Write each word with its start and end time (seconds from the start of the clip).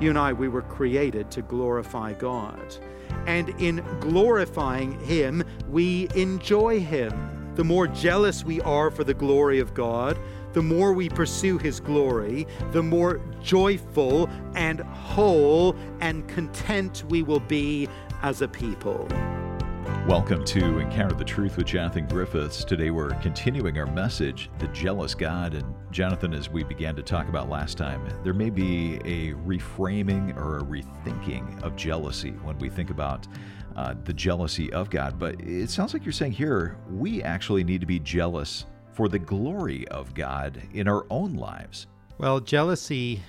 You 0.00 0.10
and 0.10 0.18
I, 0.18 0.32
we 0.32 0.48
were 0.48 0.62
created 0.62 1.30
to 1.32 1.42
glorify 1.42 2.12
God. 2.12 2.76
And 3.26 3.48
in 3.60 3.84
glorifying 4.00 4.98
Him, 5.00 5.42
we 5.68 6.08
enjoy 6.14 6.80
Him. 6.80 7.52
The 7.54 7.64
more 7.64 7.86
jealous 7.86 8.44
we 8.44 8.60
are 8.60 8.90
for 8.90 9.04
the 9.04 9.14
glory 9.14 9.58
of 9.58 9.72
God, 9.72 10.18
the 10.52 10.62
more 10.62 10.92
we 10.92 11.08
pursue 11.08 11.56
His 11.56 11.80
glory, 11.80 12.46
the 12.72 12.82
more 12.82 13.20
joyful 13.42 14.28
and 14.54 14.80
whole 14.80 15.74
and 16.00 16.28
content 16.28 17.04
we 17.08 17.22
will 17.22 17.40
be 17.40 17.88
as 18.22 18.42
a 18.42 18.48
people. 18.48 19.08
Welcome 20.06 20.44
to 20.44 20.78
Encounter 20.78 21.16
the 21.16 21.24
Truth 21.24 21.56
with 21.56 21.66
Jonathan 21.66 22.06
Griffiths. 22.06 22.62
Today 22.62 22.90
we're 22.90 23.10
continuing 23.20 23.76
our 23.76 23.86
message, 23.86 24.48
The 24.60 24.68
Jealous 24.68 25.16
God. 25.16 25.54
And 25.54 25.74
Jonathan, 25.90 26.32
as 26.32 26.48
we 26.48 26.62
began 26.62 26.94
to 26.94 27.02
talk 27.02 27.28
about 27.28 27.50
last 27.50 27.76
time, 27.76 28.08
there 28.22 28.32
may 28.32 28.48
be 28.48 28.98
a 29.04 29.32
reframing 29.32 30.36
or 30.36 30.58
a 30.58 30.62
rethinking 30.62 31.60
of 31.64 31.74
jealousy 31.74 32.30
when 32.44 32.56
we 32.60 32.68
think 32.68 32.90
about 32.90 33.26
uh, 33.74 33.96
the 34.04 34.12
jealousy 34.12 34.72
of 34.72 34.90
God. 34.90 35.18
But 35.18 35.40
it 35.40 35.70
sounds 35.70 35.92
like 35.92 36.04
you're 36.04 36.12
saying 36.12 36.32
here 36.32 36.78
we 36.88 37.20
actually 37.24 37.64
need 37.64 37.80
to 37.80 37.86
be 37.86 37.98
jealous 37.98 38.66
for 38.92 39.08
the 39.08 39.18
glory 39.18 39.88
of 39.88 40.14
God 40.14 40.62
in 40.72 40.86
our 40.86 41.04
own 41.10 41.34
lives. 41.34 41.88
Well, 42.16 42.38
jealousy 42.38 43.22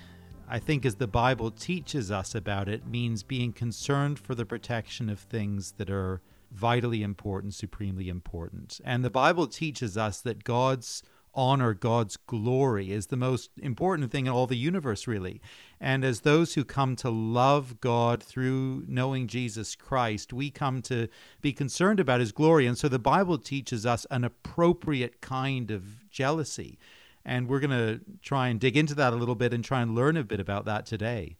I 0.48 0.60
think, 0.60 0.86
as 0.86 0.96
the 0.96 1.08
Bible 1.08 1.50
teaches 1.52 2.12
us 2.12 2.34
about 2.34 2.70
it, 2.70 2.88
means 2.88 3.24
being 3.24 3.52
concerned 3.52 4.18
for 4.20 4.36
the 4.36 4.46
protection 4.46 5.10
of 5.10 5.20
things 5.20 5.74
that 5.74 5.90
are 5.90 6.22
vitally 6.52 7.04
important, 7.04 7.54
supremely 7.54 8.10
important. 8.10 8.80
And 8.84 9.04
the 9.04 9.10
Bible 9.10 9.48
teaches 9.48 9.98
us 9.98 10.22
that 10.22 10.44
God's 10.44 11.04
honor, 11.34 11.74
God's 11.74 12.18
glory 12.18 12.92
is 12.92 13.08
the 13.08 13.16
most 13.16 13.52
important 13.62 14.12
thing 14.12 14.26
in 14.26 14.34
all 14.34 14.48
the 14.48 14.58
universe, 14.58 15.06
really. 15.06 15.40
And 15.80 16.04
as 16.04 16.22
those 16.22 16.56
who 16.56 16.66
come 16.66 16.96
to 16.98 17.12
love 17.12 17.80
God 17.80 18.24
through 18.24 18.86
knowing 18.88 19.28
Jesus 19.28 19.76
Christ, 19.76 20.34
we 20.34 20.50
come 20.50 20.82
to 20.84 21.08
be 21.40 21.54
concerned 21.54 22.00
about 22.00 22.22
his 22.22 22.32
glory. 22.32 22.66
And 22.66 22.76
so 22.76 22.90
the 22.90 22.98
Bible 22.98 23.38
teaches 23.38 23.86
us 23.86 24.08
an 24.10 24.24
appropriate 24.24 25.22
kind 25.22 25.70
of 25.70 26.10
jealousy. 26.10 26.80
And 27.24 27.48
we're 27.48 27.60
going 27.60 27.70
to 27.70 28.02
try 28.24 28.48
and 28.48 28.60
dig 28.60 28.76
into 28.76 28.96
that 28.96 29.14
a 29.14 29.18
little 29.18 29.36
bit 29.36 29.54
and 29.54 29.64
try 29.64 29.82
and 29.82 29.94
learn 29.94 30.18
a 30.18 30.24
bit 30.24 30.40
about 30.40 30.66
that 30.66 30.88
today. 30.88 31.38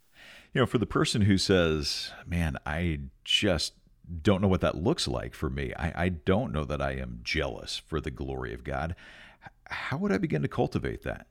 You 0.54 0.62
know, 0.62 0.68
for 0.68 0.78
the 0.78 0.86
person 0.86 1.24
who 1.24 1.38
says, 1.38 2.12
man, 2.26 2.58
I 2.66 3.00
just 3.24 3.74
don't 4.22 4.42
know 4.42 4.48
what 4.48 4.62
that 4.62 4.76
looks 4.76 5.08
like 5.08 5.34
for 5.34 5.50
me. 5.50 5.74
I, 5.78 6.06
I 6.06 6.10
don't 6.10 6.54
know 6.54 6.66
that 6.66 6.82
I 6.82 6.94
am 6.94 7.20
jealous 7.24 7.78
for 7.78 8.00
the 8.00 8.12
glory 8.12 8.54
of 8.54 8.64
God. 8.64 8.96
How 9.66 9.98
would 9.98 10.12
I 10.12 10.18
begin 10.18 10.42
to 10.42 10.48
cultivate 10.48 11.04
that? 11.04 11.28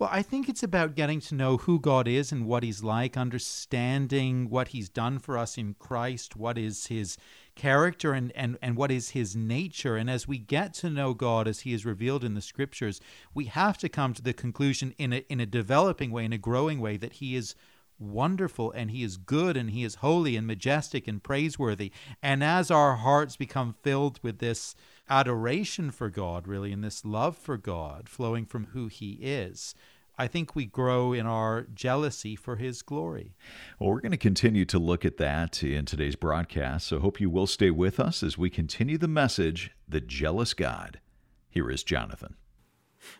Well, 0.00 0.08
I 0.10 0.22
think 0.22 0.48
it's 0.48 0.62
about 0.62 0.94
getting 0.94 1.20
to 1.20 1.34
know 1.34 1.58
who 1.58 1.78
God 1.78 2.08
is 2.08 2.32
and 2.32 2.46
what 2.46 2.62
He's 2.62 2.82
like, 2.82 3.18
understanding 3.18 4.48
what 4.48 4.68
He's 4.68 4.88
done 4.88 5.18
for 5.18 5.36
us 5.36 5.58
in 5.58 5.74
Christ, 5.78 6.36
what 6.36 6.56
is 6.56 6.86
His 6.86 7.18
character 7.54 8.14
and, 8.14 8.32
and, 8.34 8.56
and 8.62 8.76
what 8.76 8.90
is 8.90 9.10
His 9.10 9.36
nature. 9.36 9.96
And 9.96 10.08
as 10.08 10.26
we 10.26 10.38
get 10.38 10.72
to 10.74 10.88
know 10.88 11.12
God 11.12 11.46
as 11.46 11.60
He 11.60 11.74
is 11.74 11.84
revealed 11.84 12.24
in 12.24 12.32
the 12.32 12.40
Scriptures, 12.40 12.98
we 13.34 13.44
have 13.44 13.76
to 13.76 13.90
come 13.90 14.14
to 14.14 14.22
the 14.22 14.32
conclusion 14.32 14.94
in 14.96 15.12
a, 15.12 15.16
in 15.28 15.38
a 15.38 15.44
developing 15.44 16.10
way, 16.10 16.24
in 16.24 16.32
a 16.32 16.38
growing 16.38 16.80
way, 16.80 16.96
that 16.96 17.14
He 17.14 17.36
is 17.36 17.54
wonderful 18.00 18.72
and 18.72 18.90
he 18.90 19.02
is 19.02 19.16
good 19.16 19.56
and 19.56 19.70
he 19.70 19.84
is 19.84 19.96
holy 19.96 20.36
and 20.36 20.46
majestic 20.46 21.06
and 21.06 21.22
praiseworthy. 21.22 21.92
And 22.22 22.42
as 22.42 22.70
our 22.70 22.96
hearts 22.96 23.36
become 23.36 23.76
filled 23.82 24.18
with 24.22 24.38
this 24.38 24.74
adoration 25.08 25.90
for 25.90 26.08
God, 26.08 26.48
really, 26.48 26.72
and 26.72 26.82
this 26.82 27.04
love 27.04 27.36
for 27.36 27.56
God 27.56 28.08
flowing 28.08 28.46
from 28.46 28.68
who 28.72 28.88
he 28.88 29.18
is, 29.20 29.74
I 30.20 30.26
think 30.26 30.54
we 30.54 30.66
grow 30.66 31.14
in 31.14 31.26
our 31.26 31.62
jealousy 31.74 32.36
for 32.36 32.56
his 32.56 32.82
glory. 32.82 33.34
Well, 33.78 33.88
we're 33.88 34.02
going 34.02 34.12
to 34.12 34.18
continue 34.18 34.66
to 34.66 34.78
look 34.78 35.06
at 35.06 35.16
that 35.16 35.62
in 35.62 35.86
today's 35.86 36.14
broadcast, 36.14 36.88
so 36.88 36.98
hope 36.98 37.20
you 37.20 37.30
will 37.30 37.46
stay 37.46 37.70
with 37.70 37.98
us 37.98 38.22
as 38.22 38.36
we 38.36 38.50
continue 38.50 38.98
the 38.98 39.08
message 39.08 39.70
The 39.88 40.02
Jealous 40.02 40.52
God. 40.52 41.00
Here 41.48 41.70
is 41.70 41.82
Jonathan. 41.82 42.36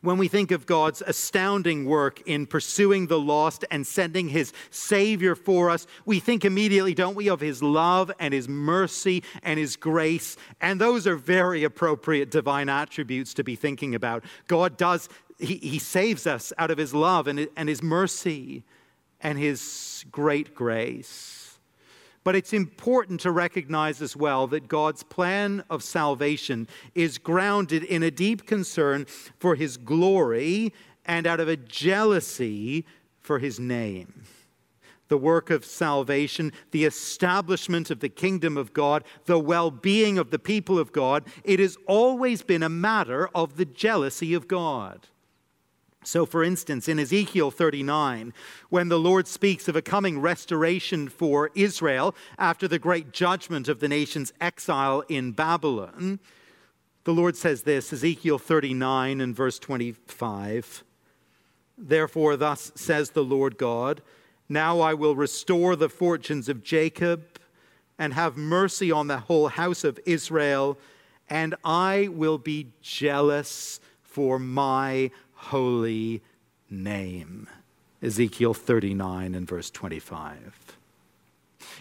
When 0.03 0.19
we 0.19 0.29
think 0.29 0.51
of 0.51 0.67
God's 0.67 1.03
astounding 1.07 1.85
work 1.85 2.21
in 2.27 2.47
pursuing 2.47 3.07
the 3.07 3.19
lost 3.19 3.65
and 3.71 3.87
sending 3.87 4.29
his 4.29 4.53
Savior 4.71 5.35
for 5.35 5.71
us, 5.71 5.87
we 6.05 6.21
think 6.21 6.45
immediately, 6.45 6.95
don't 6.95 7.15
we, 7.15 7.29
of 7.29 7.41
his 7.41 7.63
love 7.63 8.11
and 8.19 8.33
his 8.33 8.49
mercy 8.49 9.23
and 9.43 9.59
his 9.59 9.77
grace. 9.77 10.37
And 10.61 10.81
those 10.81 11.07
are 11.07 11.17
very 11.17 11.65
appropriate 11.65 12.31
divine 12.31 12.69
attributes 12.69 13.35
to 13.35 13.45
be 13.45 13.57
thinking 13.57 13.95
about. 13.95 14.25
God 14.47 14.77
does, 14.77 15.09
he, 15.39 15.57
he 15.57 15.79
saves 15.79 16.27
us 16.27 16.53
out 16.59 16.71
of 16.71 16.79
his 16.79 16.95
love 16.95 17.27
and, 17.27 17.49
and 17.57 17.69
his 17.69 17.83
mercy 17.83 18.65
and 19.21 19.39
his 19.39 20.05
great 20.11 20.55
grace. 20.55 21.40
But 22.23 22.37
it's 22.37 22.53
important 22.53 23.21
to 23.21 23.31
recognize 23.31 24.03
as 24.03 24.15
well 24.15 24.47
that 24.49 24.69
God's 24.69 25.03
plan 25.03 25.65
of 25.71 25.83
salvation 25.83 26.69
is 26.95 27.17
grounded 27.17 27.83
in 27.83 28.03
a 28.03 28.11
deep 28.11 28.47
concern 28.47 29.07
for 29.39 29.55
his 29.55 29.79
glory 29.79 30.73
and 31.07 31.27
out 31.27 31.41
of 31.41 31.49
a 31.49 31.57
jealousy 31.57 32.85
for 33.21 33.39
his 33.39 33.59
name. 33.59 34.25
The 35.09 35.19
work 35.19 35.51
of 35.51 35.65
salvation, 35.65 36.53
the 36.71 36.85
establishment 36.85 37.91
of 37.91 38.01
the 38.01 38.09
kingdom 38.09 38.57
of 38.57 38.73
God, 38.73 39.03
the 39.25 39.39
well 39.39 39.71
being 39.71 40.19
of 40.19 40.31
the 40.31 40.39
people 40.39 40.79
of 40.79 40.93
God, 40.93 41.25
it 41.43 41.59
has 41.59 41.77
always 41.87 42.43
been 42.43 42.63
a 42.63 42.69
matter 42.69 43.29
of 43.35 43.57
the 43.57 43.65
jealousy 43.65 44.35
of 44.35 44.47
God. 44.47 45.09
So, 46.03 46.25
for 46.25 46.43
instance, 46.43 46.89
in 46.89 46.99
Ezekiel 46.99 47.51
39, 47.51 48.33
when 48.71 48.89
the 48.89 48.99
Lord 48.99 49.29
speaks 49.29 49.69
of 49.69 49.77
a 49.77 49.83
coming 49.83 50.19
restoration 50.19 51.11
for 51.11 51.51
Israel 51.55 52.15
after 52.39 52.67
the 52.67 52.79
great 52.79 53.13
judgment 53.13 53.69
of 53.69 53.81
the 53.81 53.89
nation's 53.89 54.33
exile 54.41 55.05
in 55.11 55.33
Babylon, 55.33 56.19
the 57.05 57.13
Lord 57.13 57.37
says 57.37 57.63
this 57.63 57.93
Ezekiel 57.93 58.39
39 58.39 59.21
and 59.21 59.37
verse 59.37 59.59
25 59.59 60.85
Therefore, 61.77 62.37
thus 62.37 62.73
says 62.75 63.11
the 63.11 63.25
Lord 63.25 63.57
God, 63.57 64.03
now 64.49 64.81
I 64.81 64.95
will 64.95 65.15
restore 65.15 65.77
the 65.77 65.89
fortunes 65.89 66.49
of 66.49 66.63
Jacob 66.63 67.39
and 67.99 68.15
have 68.15 68.37
mercy 68.37 68.91
on 68.91 69.07
the 69.07 69.19
whole 69.19 69.49
house 69.49 69.85
of 69.85 69.99
Israel, 70.07 70.79
and 71.29 71.55
I 71.65 72.09
will 72.09 72.39
be 72.39 72.73
jealous 72.83 73.81
for 74.03 74.39
my 74.39 75.11
holy 75.41 76.23
name. 76.69 77.49
Ezekiel 78.03 78.55
39 78.55 79.35
and 79.35 79.49
verse 79.49 79.71
25. 79.71 80.77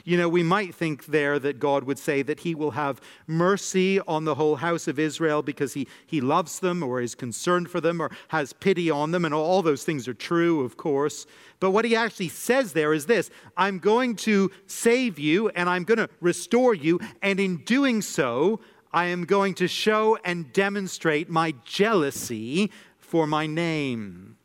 You 0.05 0.17
know, 0.17 0.29
we 0.29 0.43
might 0.43 0.73
think 0.73 1.07
there 1.07 1.39
that 1.39 1.59
God 1.59 1.83
would 1.83 1.99
say 1.99 2.21
that 2.21 2.41
he 2.41 2.55
will 2.55 2.71
have 2.71 3.01
mercy 3.27 3.99
on 4.01 4.23
the 4.25 4.35
whole 4.35 4.57
house 4.57 4.87
of 4.87 4.97
Israel 4.97 5.41
because 5.41 5.73
he, 5.73 5.87
he 6.05 6.21
loves 6.21 6.59
them 6.59 6.83
or 6.83 7.01
is 7.01 7.15
concerned 7.15 7.69
for 7.69 7.81
them 7.81 8.01
or 8.01 8.11
has 8.29 8.53
pity 8.53 8.89
on 8.89 9.11
them, 9.11 9.25
and 9.25 9.33
all 9.33 9.61
those 9.61 9.83
things 9.83 10.07
are 10.07 10.13
true, 10.13 10.61
of 10.61 10.77
course. 10.77 11.25
But 11.59 11.71
what 11.71 11.85
he 11.85 11.95
actually 11.95 12.29
says 12.29 12.73
there 12.73 12.93
is 12.93 13.05
this 13.05 13.29
I'm 13.57 13.79
going 13.79 14.15
to 14.17 14.51
save 14.67 15.19
you 15.19 15.49
and 15.49 15.69
I'm 15.69 15.83
going 15.83 15.97
to 15.97 16.09
restore 16.21 16.73
you, 16.73 16.99
and 17.21 17.39
in 17.39 17.57
doing 17.57 18.01
so, 18.01 18.61
I 18.91 19.05
am 19.05 19.25
going 19.25 19.53
to 19.55 19.67
show 19.67 20.17
and 20.23 20.51
demonstrate 20.51 21.29
my 21.29 21.53
jealousy 21.63 22.71
for 23.09 23.25
my 23.25 23.47
name. 23.47 24.37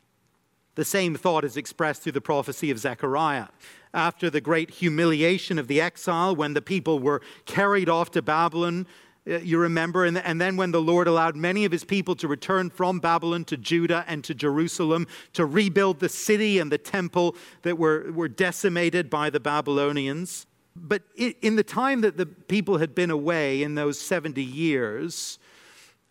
The 0.74 0.86
same 0.86 1.14
thought 1.14 1.44
is 1.44 1.58
expressed 1.58 2.02
through 2.02 2.12
the 2.12 2.20
prophecy 2.22 2.70
of 2.70 2.78
Zechariah. 2.78 3.48
After 3.92 4.30
the 4.30 4.40
great 4.40 4.70
humiliation 4.70 5.58
of 5.58 5.68
the 5.68 5.82
exile, 5.82 6.34
when 6.34 6.54
the 6.54 6.62
people 6.62 6.98
were 6.98 7.20
carried 7.44 7.90
off 7.90 8.10
to 8.12 8.22
Babylon, 8.22 8.86
uh, 9.30 9.38
you 9.38 9.58
remember, 9.58 10.06
and, 10.06 10.40
then 10.40 10.56
when 10.56 10.72
the 10.72 10.80
Lord 10.80 11.06
allowed 11.06 11.36
many 11.36 11.66
of 11.66 11.72
his 11.72 11.84
people 11.84 12.16
to 12.16 12.26
return 12.26 12.70
from 12.70 13.00
Babylon 13.00 13.44
to 13.46 13.58
Judah 13.58 14.04
and 14.08 14.24
to 14.24 14.34
Jerusalem 14.34 15.06
to 15.34 15.44
rebuild 15.44 16.00
the 16.00 16.08
city 16.08 16.58
and 16.58 16.72
the 16.72 16.78
temple 16.78 17.36
that 17.62 17.78
were, 17.78 18.10
were 18.12 18.28
decimated 18.28 19.10
by 19.10 19.28
the 19.28 19.40
Babylonians. 19.40 20.46
But 20.74 21.02
in 21.16 21.56
the 21.56 21.62
time 21.62 22.00
that 22.00 22.16
the 22.16 22.26
people 22.26 22.78
had 22.78 22.94
been 22.94 23.10
away 23.10 23.62
in 23.62 23.74
those 23.74 24.00
70 24.00 24.42
years, 24.42 25.38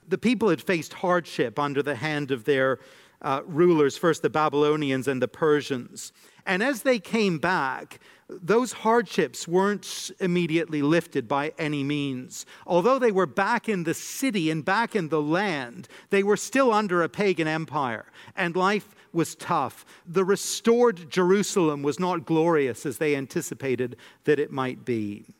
the 0.07 0.17
people 0.17 0.49
had 0.49 0.61
faced 0.61 0.93
hardship 0.93 1.59
under 1.59 1.83
the 1.83 1.95
hand 1.95 2.31
of 2.31 2.45
their 2.45 2.79
uh, 3.21 3.41
rulers, 3.45 3.97
first 3.97 4.21
the 4.21 4.29
Babylonians 4.29 5.07
and 5.07 5.21
the 5.21 5.27
Persians. 5.27 6.11
And 6.45 6.61
as 6.61 6.81
they 6.81 6.99
came 6.99 7.39
back, 7.39 7.99
those 8.27 8.73
hardships 8.73 9.47
weren't 9.47 10.11
immediately 10.19 10.81
lifted 10.81 11.27
by 11.27 11.53
any 11.57 11.83
means. 11.83 12.45
Although 12.65 12.99
they 12.99 13.11
were 13.11 13.25
back 13.25 13.69
in 13.69 13.83
the 13.83 13.93
city 13.93 14.49
and 14.49 14.65
back 14.65 14.95
in 14.95 15.09
the 15.09 15.21
land, 15.21 15.87
they 16.09 16.23
were 16.23 16.37
still 16.37 16.73
under 16.73 17.01
a 17.01 17.09
pagan 17.09 17.47
empire, 17.47 18.05
and 18.35 18.55
life 18.55 18.95
was 19.13 19.35
tough. 19.35 19.85
The 20.05 20.25
restored 20.25 21.09
Jerusalem 21.09 21.83
was 21.83 21.99
not 21.99 22.25
glorious 22.25 22.85
as 22.85 22.97
they 22.97 23.15
anticipated 23.15 23.95
that 24.23 24.39
it 24.39 24.51
might 24.51 24.83
be. 24.83 25.35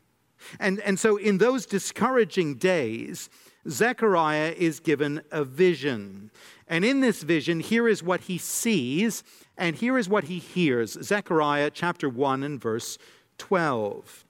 And, 0.60 0.80
and 0.82 1.00
so, 1.00 1.18
in 1.18 1.38
those 1.38 1.66
discouraging 1.66 2.56
days, 2.56 3.30
Zechariah 3.70 4.54
is 4.58 4.80
given 4.80 5.22
a 5.32 5.44
vision. 5.44 6.32
And 6.68 6.84
in 6.84 7.02
this 7.02 7.24
vision, 7.24 7.60
here 7.60 7.88
is 7.88 8.04
what 8.04 8.22
he 8.22 8.38
sees, 8.38 9.24
and 9.58 9.76
here 9.76 9.98
is 9.98 10.10
what 10.10 10.26
he 10.26 10.40
hears. 10.40 10.98
Zechariah 11.02 11.70
chapter 11.70 12.10
1 12.10 12.44
and 12.44 12.60
verse 12.60 12.98
12. 13.38 14.26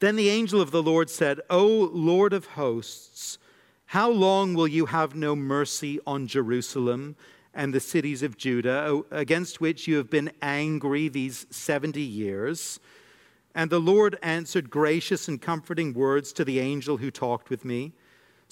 Then 0.00 0.16
the 0.16 0.28
angel 0.28 0.60
of 0.60 0.70
the 0.70 0.82
Lord 0.82 1.10
said, 1.10 1.40
O 1.50 1.90
Lord 1.92 2.32
of 2.32 2.46
hosts, 2.46 3.38
how 3.86 4.10
long 4.10 4.54
will 4.54 4.68
you 4.68 4.86
have 4.86 5.14
no 5.14 5.36
mercy 5.36 6.00
on 6.06 6.26
Jerusalem 6.26 7.16
and 7.54 7.74
the 7.74 7.80
cities 7.80 8.22
of 8.22 8.38
Judah, 8.38 9.02
against 9.10 9.60
which 9.60 9.86
you 9.86 9.96
have 9.96 10.08
been 10.08 10.32
angry 10.40 11.08
these 11.08 11.46
70 11.50 12.00
years? 12.00 12.80
And 13.54 13.68
the 13.68 13.80
Lord 13.80 14.18
answered 14.22 14.70
gracious 14.70 15.28
and 15.28 15.40
comforting 15.40 15.92
words 15.92 16.32
to 16.32 16.44
the 16.44 16.58
angel 16.58 16.96
who 16.96 17.10
talked 17.10 17.50
with 17.50 17.64
me. 17.64 17.92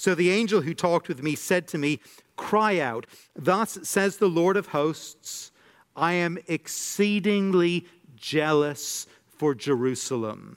So 0.00 0.14
the 0.14 0.30
angel 0.30 0.62
who 0.62 0.72
talked 0.72 1.08
with 1.08 1.22
me 1.22 1.34
said 1.34 1.68
to 1.68 1.76
me, 1.76 2.00
Cry 2.34 2.78
out, 2.80 3.06
Thus 3.36 3.80
says 3.82 4.16
the 4.16 4.30
Lord 4.30 4.56
of 4.56 4.68
hosts, 4.68 5.52
I 5.94 6.14
am 6.14 6.38
exceedingly 6.48 7.86
jealous 8.16 9.06
for 9.36 9.54
Jerusalem 9.54 10.56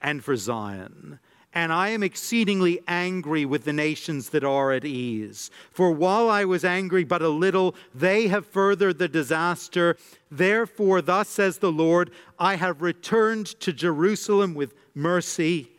and 0.00 0.22
for 0.22 0.36
Zion. 0.36 1.18
And 1.52 1.72
I 1.72 1.88
am 1.88 2.04
exceedingly 2.04 2.82
angry 2.86 3.44
with 3.44 3.64
the 3.64 3.72
nations 3.72 4.28
that 4.28 4.44
are 4.44 4.70
at 4.70 4.84
ease. 4.84 5.50
For 5.72 5.90
while 5.90 6.30
I 6.30 6.44
was 6.44 6.64
angry 6.64 7.02
but 7.02 7.20
a 7.20 7.28
little, 7.28 7.74
they 7.92 8.28
have 8.28 8.46
furthered 8.46 8.98
the 8.98 9.08
disaster. 9.08 9.96
Therefore, 10.30 11.02
thus 11.02 11.28
says 11.28 11.58
the 11.58 11.72
Lord, 11.72 12.12
I 12.38 12.54
have 12.54 12.80
returned 12.80 13.58
to 13.58 13.72
Jerusalem 13.72 14.54
with 14.54 14.72
mercy 14.94 15.73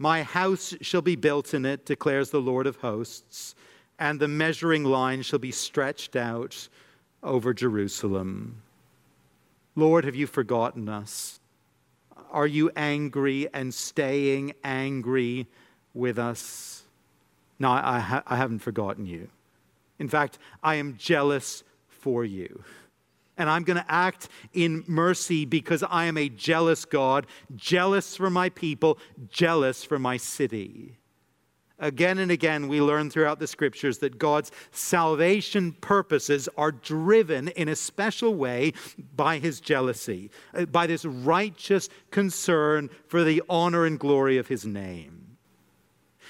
my 0.00 0.22
house 0.22 0.74
shall 0.80 1.02
be 1.02 1.14
built 1.14 1.52
in 1.52 1.66
it, 1.66 1.84
declares 1.84 2.30
the 2.30 2.40
Lord 2.40 2.66
of 2.66 2.76
hosts, 2.76 3.54
and 3.98 4.18
the 4.18 4.28
measuring 4.28 4.82
line 4.82 5.20
shall 5.20 5.38
be 5.38 5.52
stretched 5.52 6.16
out 6.16 6.70
over 7.22 7.52
Jerusalem. 7.52 8.62
Lord, 9.76 10.06
have 10.06 10.16
you 10.16 10.26
forgotten 10.26 10.88
us? 10.88 11.38
Are 12.30 12.46
you 12.46 12.70
angry 12.76 13.52
and 13.52 13.74
staying 13.74 14.54
angry 14.64 15.46
with 15.92 16.18
us? 16.18 16.84
No, 17.58 17.70
I, 17.70 17.98
ha- 17.98 18.22
I 18.26 18.36
haven't 18.36 18.60
forgotten 18.60 19.04
you. 19.04 19.28
In 19.98 20.08
fact, 20.08 20.38
I 20.62 20.76
am 20.76 20.96
jealous 20.96 21.62
for 21.88 22.24
you 22.24 22.64
and 23.40 23.48
I'm 23.48 23.64
going 23.64 23.78
to 23.78 23.90
act 23.90 24.28
in 24.52 24.84
mercy 24.86 25.46
because 25.46 25.82
I 25.82 26.04
am 26.04 26.18
a 26.18 26.28
jealous 26.28 26.84
God, 26.84 27.26
jealous 27.56 28.14
for 28.14 28.28
my 28.28 28.50
people, 28.50 28.98
jealous 29.30 29.82
for 29.82 29.98
my 29.98 30.18
city. 30.18 30.98
Again 31.78 32.18
and 32.18 32.30
again, 32.30 32.68
we 32.68 32.82
learn 32.82 33.08
throughout 33.08 33.38
the 33.38 33.46
scriptures 33.46 33.96
that 34.00 34.18
God's 34.18 34.52
salvation 34.72 35.72
purposes 35.72 36.50
are 36.58 36.70
driven 36.70 37.48
in 37.48 37.70
a 37.70 37.76
special 37.76 38.34
way 38.34 38.74
by 39.16 39.38
his 39.38 39.58
jealousy, 39.58 40.30
uh, 40.52 40.66
by 40.66 40.86
this 40.86 41.06
righteous 41.06 41.88
concern 42.10 42.90
for 43.08 43.24
the 43.24 43.42
honor 43.48 43.86
and 43.86 43.98
glory 43.98 44.36
of 44.36 44.48
his 44.48 44.66
name. 44.66 45.38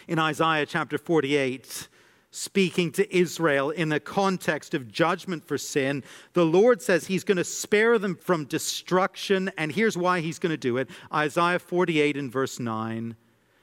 In 0.06 0.20
Isaiah 0.20 0.64
chapter 0.64 0.96
48, 0.96 1.88
speaking 2.30 2.92
to 2.92 3.16
Israel 3.16 3.70
in 3.70 3.88
the 3.88 4.00
context 4.00 4.74
of 4.74 4.90
judgment 4.90 5.44
for 5.44 5.58
sin, 5.58 6.04
the 6.32 6.44
Lord 6.44 6.80
says 6.80 7.06
he's 7.06 7.24
going 7.24 7.36
to 7.38 7.44
spare 7.44 7.98
them 7.98 8.14
from 8.14 8.44
destruction. 8.44 9.50
And 9.56 9.72
here's 9.72 9.96
why 9.96 10.20
he's 10.20 10.38
going 10.38 10.52
to 10.52 10.56
do 10.56 10.76
it 10.76 10.88
Isaiah 11.12 11.58
48 11.58 12.16
and 12.16 12.30
verse 12.30 12.58
9 12.58 13.16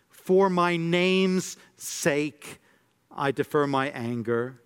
For 0.09 0.49
my 0.49 0.77
name's 0.77 1.57
sake, 1.77 2.59
I 3.11 3.31
defer 3.31 3.67
my 3.67 3.87
anger. 3.89 4.61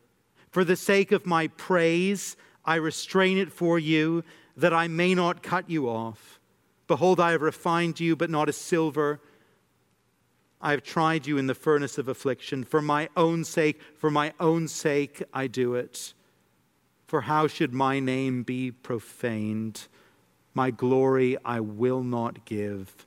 For 0.50 0.64
the 0.66 0.76
sake 0.76 1.12
of 1.12 1.26
my 1.26 1.48
praise, 1.48 2.36
I 2.66 2.76
restrain 2.76 3.38
it 3.38 3.52
for 3.52 3.80
you, 3.80 4.24
that 4.58 4.74
I 4.74 4.88
may 4.88 5.16
not 5.16 5.42
cut 5.42 5.70
you 5.70 5.88
off. 5.88 6.40
Behold, 6.88 7.22
I 7.22 7.32
have 7.32 7.42
refined 7.42 8.02
you, 8.02 8.18
but 8.18 8.30
not 8.30 8.50
as 8.50 8.58
silver 8.58 9.22
I 10.62 10.72
have 10.72 10.84
tried 10.84 11.26
you 11.26 11.38
in 11.38 11.48
the 11.48 11.56
furnace 11.56 11.98
of 11.98 12.08
affliction. 12.08 12.64
For 12.64 12.82
my 12.82 13.10
own 13.18 13.44
sake, 13.44 13.82
for 13.98 14.12
my 14.12 14.34
own 14.40 14.68
sake, 14.68 15.24
I 15.34 15.48
do 15.48 15.74
it. 15.74 16.14
For 17.08 17.22
how 17.22 17.48
should 17.48 17.74
my 17.74 18.00
name 18.00 18.44
be 18.44 18.72
profaned? 18.72 19.88
My 20.54 20.70
glory 20.70 21.38
I 21.44 21.60
will 21.60 22.04
not 22.04 22.46
give 22.46 23.06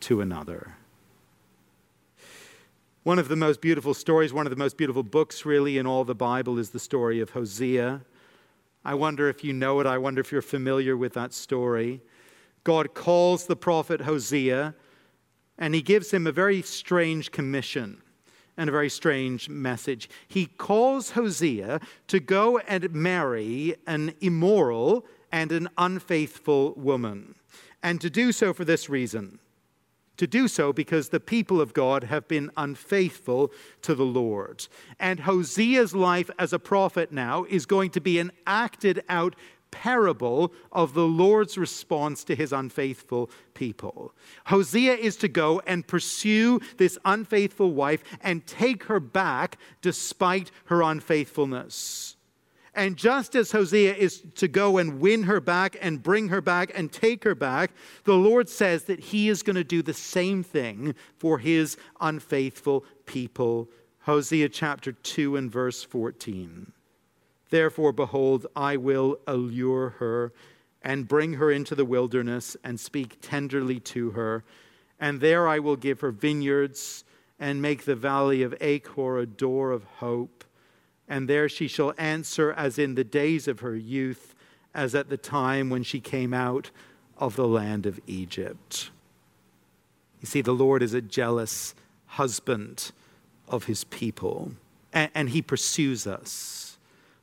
to 0.00 0.20
another. 0.20 0.76
One 3.04 3.18
of 3.18 3.28
the 3.28 3.36
most 3.36 3.60
beautiful 3.60 3.94
stories, 3.94 4.32
one 4.32 4.46
of 4.46 4.50
the 4.50 4.56
most 4.56 4.76
beautiful 4.76 5.04
books, 5.04 5.46
really, 5.46 5.78
in 5.78 5.86
all 5.86 6.04
the 6.04 6.14
Bible 6.14 6.58
is 6.58 6.70
the 6.70 6.80
story 6.80 7.20
of 7.20 7.30
Hosea. 7.30 8.02
I 8.84 8.94
wonder 8.94 9.28
if 9.28 9.42
you 9.42 9.52
know 9.52 9.80
it. 9.80 9.86
I 9.86 9.96
wonder 9.96 10.20
if 10.20 10.30
you're 10.30 10.42
familiar 10.42 10.96
with 10.96 11.14
that 11.14 11.32
story. 11.32 12.02
God 12.64 12.94
calls 12.94 13.46
the 13.46 13.56
prophet 13.56 14.02
Hosea 14.02 14.74
and 15.58 15.74
he 15.74 15.82
gives 15.82 16.12
him 16.12 16.26
a 16.26 16.32
very 16.32 16.62
strange 16.62 17.30
commission 17.30 18.02
and 18.56 18.68
a 18.68 18.72
very 18.72 18.88
strange 18.88 19.48
message. 19.48 20.08
He 20.26 20.46
calls 20.46 21.10
Hosea 21.10 21.80
to 22.08 22.20
go 22.20 22.58
and 22.58 22.92
marry 22.92 23.76
an 23.86 24.14
immoral 24.20 25.06
and 25.30 25.52
an 25.52 25.68
unfaithful 25.76 26.72
woman, 26.74 27.34
and 27.82 28.00
to 28.00 28.08
do 28.08 28.32
so 28.32 28.52
for 28.52 28.64
this 28.64 28.88
reason. 28.88 29.38
To 30.16 30.26
do 30.26 30.48
so 30.48 30.72
because 30.72 31.10
the 31.10 31.20
people 31.20 31.60
of 31.60 31.74
God 31.74 32.04
have 32.04 32.26
been 32.26 32.50
unfaithful 32.56 33.52
to 33.82 33.94
the 33.94 34.06
Lord. 34.06 34.66
And 34.98 35.20
Hosea's 35.20 35.94
life 35.94 36.30
as 36.38 36.54
a 36.54 36.58
prophet 36.58 37.12
now 37.12 37.44
is 37.44 37.66
going 37.66 37.90
to 37.90 38.00
be 38.00 38.18
an 38.18 38.32
acted 38.46 39.04
out 39.10 39.36
parable 39.82 40.54
of 40.72 40.94
the 40.94 41.06
Lord's 41.06 41.58
response 41.58 42.24
to 42.24 42.34
his 42.34 42.52
unfaithful 42.52 43.30
people. 43.52 44.14
Hosea 44.46 44.94
is 44.94 45.16
to 45.16 45.28
go 45.28 45.60
and 45.66 45.86
pursue 45.86 46.60
this 46.78 46.98
unfaithful 47.04 47.72
wife 47.72 48.02
and 48.22 48.46
take 48.46 48.84
her 48.84 49.00
back 49.00 49.58
despite 49.82 50.50
her 50.66 50.80
unfaithfulness. 50.82 52.16
And 52.74 52.96
just 52.96 53.34
as 53.34 53.52
Hosea 53.52 53.94
is 53.94 54.22
to 54.36 54.48
go 54.48 54.78
and 54.78 54.98
win 54.98 55.24
her 55.24 55.40
back 55.40 55.76
and 55.80 56.02
bring 56.02 56.28
her 56.28 56.40
back 56.40 56.70
and 56.74 56.90
take 56.90 57.24
her 57.24 57.34
back, 57.34 57.72
the 58.04 58.14
Lord 58.14 58.48
says 58.48 58.84
that 58.84 59.00
he 59.00 59.28
is 59.28 59.42
going 59.42 59.56
to 59.56 59.64
do 59.64 59.82
the 59.82 59.94
same 59.94 60.42
thing 60.42 60.94
for 61.18 61.38
his 61.38 61.76
unfaithful 62.00 62.84
people. 63.04 63.68
Hosea 64.00 64.48
chapter 64.48 64.92
2 64.92 65.36
and 65.36 65.50
verse 65.50 65.82
14. 65.82 66.72
Therefore, 67.50 67.92
behold, 67.92 68.46
I 68.56 68.76
will 68.76 69.18
allure 69.26 69.90
her 69.98 70.32
and 70.82 71.08
bring 71.08 71.34
her 71.34 71.50
into 71.50 71.74
the 71.74 71.84
wilderness 71.84 72.56
and 72.62 72.78
speak 72.78 73.18
tenderly 73.20 73.80
to 73.80 74.10
her. 74.12 74.44
And 74.98 75.20
there 75.20 75.46
I 75.46 75.58
will 75.58 75.76
give 75.76 76.00
her 76.00 76.10
vineyards 76.10 77.04
and 77.38 77.60
make 77.60 77.84
the 77.84 77.96
valley 77.96 78.42
of 78.42 78.54
Achor 78.60 79.18
a 79.18 79.26
door 79.26 79.70
of 79.70 79.84
hope. 79.84 80.44
And 81.08 81.28
there 81.28 81.48
she 81.48 81.68
shall 81.68 81.94
answer 81.98 82.52
as 82.52 82.78
in 82.78 82.94
the 82.94 83.04
days 83.04 83.46
of 83.46 83.60
her 83.60 83.76
youth, 83.76 84.34
as 84.74 84.94
at 84.94 85.08
the 85.08 85.16
time 85.16 85.70
when 85.70 85.82
she 85.82 86.00
came 86.00 86.34
out 86.34 86.70
of 87.18 87.36
the 87.36 87.46
land 87.46 87.86
of 87.86 88.00
Egypt. 88.06 88.90
You 90.20 90.26
see, 90.26 90.40
the 90.40 90.52
Lord 90.52 90.82
is 90.82 90.94
a 90.94 91.00
jealous 91.00 91.74
husband 92.06 92.90
of 93.48 93.64
his 93.64 93.84
people, 93.84 94.52
and, 94.92 95.10
and 95.14 95.30
he 95.30 95.42
pursues 95.42 96.06
us. 96.06 96.65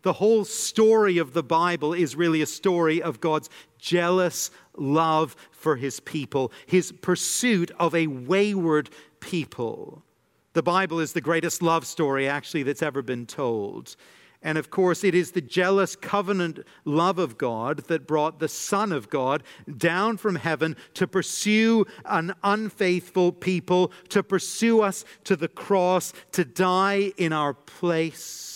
The 0.04 0.14
whole 0.14 0.44
story 0.44 1.18
of 1.18 1.34
the 1.34 1.44
Bible 1.44 1.94
is 1.94 2.16
really 2.16 2.42
a 2.42 2.46
story 2.46 3.02
of 3.02 3.22
God's 3.22 3.50
jealous 3.80 4.52
love 4.76 5.36
for 5.52 5.78
his 5.78 6.02
people, 6.02 6.52
his 6.66 6.92
pursuit 6.92 7.72
of 7.80 7.96
a 7.96 8.08
wayward 8.08 8.90
people. 9.22 10.04
The 10.52 10.64
Bible 10.64 11.00
is 11.00 11.14
the 11.14 11.22
greatest 11.22 11.62
love 11.62 11.88
story, 11.88 12.28
actually, 12.28 12.64
that's 12.64 12.84
ever 12.84 13.02
been 13.02 13.26
told. 13.26 13.96
And 14.42 14.58
of 14.58 14.70
course, 14.70 15.06
it 15.06 15.16
is 15.16 15.32
the 15.32 15.42
jealous 15.42 15.96
covenant 15.96 16.60
love 16.84 17.18
of 17.18 17.38
God 17.38 17.78
that 17.88 18.06
brought 18.06 18.40
the 18.40 18.50
Son 18.50 18.92
of 18.92 19.10
God 19.10 19.42
down 19.78 20.18
from 20.18 20.36
heaven 20.36 20.76
to 20.96 21.08
pursue 21.08 21.86
an 22.04 22.36
unfaithful 22.44 23.32
people, 23.32 23.94
to 24.10 24.22
pursue 24.22 24.82
us 24.82 25.06
to 25.24 25.38
the 25.38 25.48
cross, 25.48 26.12
to 26.34 26.44
die 26.44 27.14
in 27.16 27.32
our 27.32 27.54
place 27.54 28.53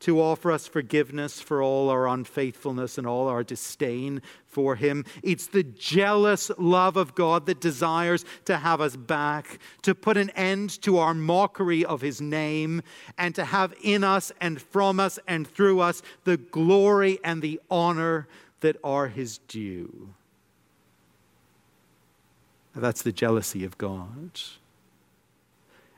to 0.00 0.20
offer 0.20 0.52
us 0.52 0.66
forgiveness 0.66 1.40
for 1.40 1.62
all 1.62 1.88
our 1.88 2.06
unfaithfulness 2.06 2.98
and 2.98 3.06
all 3.06 3.28
our 3.28 3.42
disdain 3.42 4.22
for 4.46 4.76
Him. 4.76 5.04
It's 5.22 5.46
the 5.46 5.62
jealous 5.62 6.50
love 6.58 6.96
of 6.96 7.14
God 7.14 7.46
that 7.46 7.60
desires 7.60 8.24
to 8.44 8.58
have 8.58 8.80
us 8.80 8.96
back, 8.96 9.58
to 9.82 9.94
put 9.94 10.16
an 10.16 10.30
end 10.30 10.80
to 10.82 10.98
our 10.98 11.14
mockery 11.14 11.84
of 11.84 12.00
His 12.00 12.20
name, 12.20 12.82
and 13.16 13.34
to 13.34 13.44
have 13.44 13.74
in 13.82 14.04
us 14.04 14.30
and 14.40 14.60
from 14.60 15.00
us 15.00 15.18
and 15.26 15.46
through 15.46 15.80
us 15.80 16.02
the 16.24 16.36
glory 16.36 17.18
and 17.24 17.42
the 17.42 17.60
honor 17.70 18.28
that 18.60 18.76
are 18.84 19.08
His 19.08 19.38
due. 19.48 20.14
That's 22.74 23.02
the 23.02 23.12
jealousy 23.12 23.64
of 23.64 23.76
God. 23.78 24.40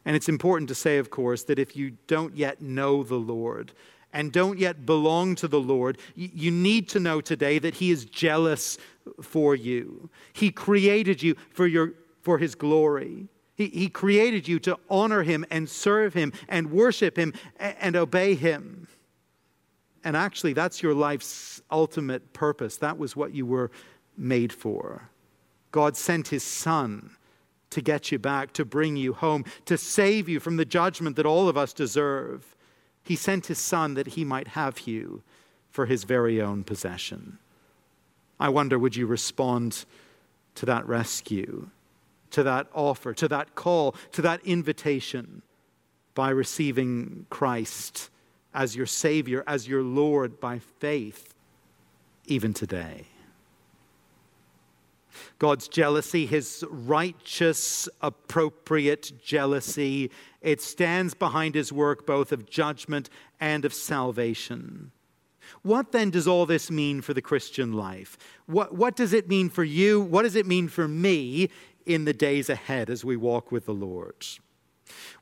And 0.04 0.16
it's 0.16 0.28
important 0.28 0.69
to 0.69 0.75
say, 0.75 0.99
of 0.99 1.11
course, 1.11 1.45
that 1.45 1.59
if 1.59 1.76
you 1.76 1.92
don't 2.07 2.37
yet 2.37 2.61
know 2.61 3.02
the 3.02 3.16
Lord 3.16 3.73
and 4.12 4.33
don't 4.33 4.59
yet 4.59 4.87
belong 4.87 5.35
to 5.37 5.49
the 5.49 5.61
Lord, 5.61 5.99
you 6.14 6.50
need 6.50 6.88
to 6.90 7.00
know 7.00 7.21
today 7.21 7.59
that 7.59 7.75
He 7.75 7.90
is 7.90 8.04
jealous 8.04 8.78
for 9.23 9.54
you. 9.54 10.11
He 10.33 10.50
created 10.50 11.23
you 11.23 11.37
for, 11.50 11.66
your, 11.66 11.95
for 12.23 12.38
His 12.38 12.54
glory. 12.54 13.28
He, 13.54 13.66
he 13.69 13.88
created 13.88 14.49
you 14.49 14.59
to 14.61 14.78
honor 14.88 15.23
Him 15.23 15.45
and 15.50 15.69
serve 15.69 16.14
Him 16.14 16.33
and 16.49 16.71
worship 16.73 17.16
Him 17.16 17.35
and, 17.59 17.76
and 17.80 17.97
obey 17.97 18.35
Him. 18.35 18.88
And 20.02 20.16
actually, 20.16 20.54
that's 20.54 20.83
your 20.83 20.95
life's 20.95 21.61
ultimate 21.71 22.33
purpose. 22.33 22.78
That 22.78 22.97
was 22.97 23.14
what 23.14 23.35
you 23.35 23.45
were 23.45 23.71
made 24.16 24.52
for. 24.52 25.11
God 25.73 25.97
sent 25.97 26.28
His 26.28 26.42
Son 26.42 27.11
to 27.70 27.80
get 27.80 28.12
you 28.12 28.18
back, 28.18 28.52
to 28.54 28.64
bring 28.64 28.96
you 28.96 29.12
home, 29.12 29.44
to 29.64 29.78
save 29.78 30.28
you 30.28 30.40
from 30.40 30.56
the 30.56 30.64
judgment 30.64 31.16
that 31.16 31.26
all 31.26 31.48
of 31.48 31.56
us 31.56 31.72
deserve. 31.72 32.56
He 33.02 33.16
sent 33.16 33.46
his 33.46 33.58
son 33.58 33.94
that 33.94 34.08
he 34.08 34.24
might 34.24 34.48
have 34.48 34.80
you 34.80 35.22
for 35.70 35.86
his 35.86 36.04
very 36.04 36.40
own 36.40 36.64
possession. 36.64 37.38
I 38.38 38.48
wonder, 38.48 38.78
would 38.78 38.96
you 38.96 39.06
respond 39.06 39.84
to 40.56 40.66
that 40.66 40.86
rescue, 40.86 41.68
to 42.30 42.42
that 42.42 42.66
offer, 42.74 43.14
to 43.14 43.28
that 43.28 43.54
call, 43.54 43.94
to 44.12 44.22
that 44.22 44.44
invitation 44.44 45.42
by 46.14 46.30
receiving 46.30 47.26
Christ 47.30 48.10
as 48.52 48.74
your 48.74 48.86
Savior, 48.86 49.44
as 49.46 49.68
your 49.68 49.82
Lord 49.82 50.40
by 50.40 50.58
faith, 50.58 51.34
even 52.26 52.52
today? 52.52 53.06
God's 55.38 55.68
jealousy, 55.68 56.26
his 56.26 56.64
righteous, 56.68 57.88
appropriate 58.00 59.12
jealousy, 59.22 60.10
it 60.40 60.60
stands 60.60 61.14
behind 61.14 61.54
his 61.54 61.72
work 61.72 62.06
both 62.06 62.32
of 62.32 62.48
judgment 62.48 63.10
and 63.40 63.64
of 63.64 63.74
salvation. 63.74 64.92
What 65.62 65.92
then 65.92 66.10
does 66.10 66.28
all 66.28 66.46
this 66.46 66.70
mean 66.70 67.00
for 67.00 67.12
the 67.12 67.22
Christian 67.22 67.72
life? 67.72 68.16
What, 68.46 68.74
what 68.74 68.96
does 68.96 69.12
it 69.12 69.28
mean 69.28 69.48
for 69.48 69.64
you? 69.64 70.00
What 70.00 70.22
does 70.22 70.36
it 70.36 70.46
mean 70.46 70.68
for 70.68 70.86
me 70.88 71.50
in 71.86 72.04
the 72.04 72.12
days 72.12 72.48
ahead 72.48 72.88
as 72.88 73.04
we 73.04 73.16
walk 73.16 73.50
with 73.50 73.66
the 73.66 73.74
Lord? 73.74 74.24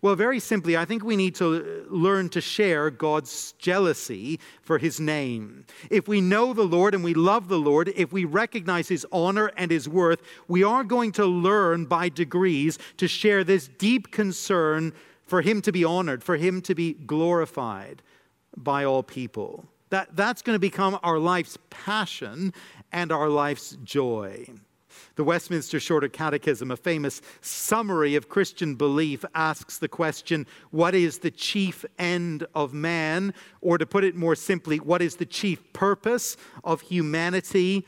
Well, 0.00 0.14
very 0.14 0.40
simply, 0.40 0.76
I 0.76 0.84
think 0.84 1.02
we 1.02 1.16
need 1.16 1.34
to 1.36 1.86
learn 1.90 2.28
to 2.30 2.40
share 2.40 2.90
God's 2.90 3.52
jealousy 3.58 4.38
for 4.62 4.78
his 4.78 5.00
name. 5.00 5.64
If 5.90 6.06
we 6.06 6.20
know 6.20 6.52
the 6.52 6.62
Lord 6.62 6.94
and 6.94 7.02
we 7.02 7.14
love 7.14 7.48
the 7.48 7.58
Lord, 7.58 7.92
if 7.96 8.12
we 8.12 8.24
recognize 8.24 8.88
his 8.88 9.06
honor 9.10 9.50
and 9.56 9.70
his 9.70 9.88
worth, 9.88 10.22
we 10.46 10.62
are 10.62 10.84
going 10.84 11.12
to 11.12 11.26
learn 11.26 11.84
by 11.86 12.08
degrees 12.08 12.78
to 12.98 13.08
share 13.08 13.44
this 13.44 13.68
deep 13.78 14.10
concern 14.10 14.92
for 15.24 15.42
him 15.42 15.60
to 15.62 15.72
be 15.72 15.84
honored, 15.84 16.22
for 16.22 16.36
him 16.36 16.62
to 16.62 16.74
be 16.74 16.94
glorified 16.94 18.02
by 18.56 18.84
all 18.84 19.02
people. 19.02 19.66
That, 19.90 20.14
that's 20.14 20.42
going 20.42 20.54
to 20.54 20.60
become 20.60 20.98
our 21.02 21.18
life's 21.18 21.58
passion 21.70 22.52
and 22.92 23.10
our 23.12 23.28
life's 23.28 23.76
joy. 23.84 24.46
The 25.18 25.24
Westminster 25.24 25.80
Shorter 25.80 26.08
Catechism, 26.08 26.70
a 26.70 26.76
famous 26.76 27.20
summary 27.40 28.14
of 28.14 28.28
Christian 28.28 28.76
belief, 28.76 29.24
asks 29.34 29.76
the 29.76 29.88
question 29.88 30.46
what 30.70 30.94
is 30.94 31.18
the 31.18 31.32
chief 31.32 31.84
end 31.98 32.46
of 32.54 32.72
man? 32.72 33.34
Or 33.60 33.78
to 33.78 33.84
put 33.84 34.04
it 34.04 34.14
more 34.14 34.36
simply, 34.36 34.76
what 34.76 35.02
is 35.02 35.16
the 35.16 35.26
chief 35.26 35.72
purpose 35.72 36.36
of 36.62 36.82
humanity? 36.82 37.84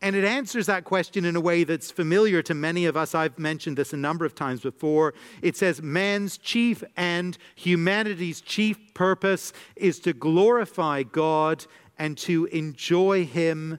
And 0.00 0.16
it 0.16 0.24
answers 0.24 0.66
that 0.66 0.82
question 0.82 1.24
in 1.24 1.36
a 1.36 1.40
way 1.40 1.62
that's 1.62 1.92
familiar 1.92 2.42
to 2.42 2.52
many 2.52 2.86
of 2.86 2.96
us. 2.96 3.14
I've 3.14 3.38
mentioned 3.38 3.76
this 3.76 3.92
a 3.92 3.96
number 3.96 4.24
of 4.24 4.34
times 4.34 4.62
before. 4.62 5.14
It 5.40 5.56
says, 5.56 5.80
Man's 5.80 6.36
chief 6.36 6.82
end, 6.96 7.38
humanity's 7.54 8.40
chief 8.40 8.92
purpose 8.92 9.52
is 9.76 10.00
to 10.00 10.12
glorify 10.12 11.04
God 11.04 11.64
and 11.96 12.18
to 12.18 12.46
enjoy 12.46 13.24
Him 13.24 13.78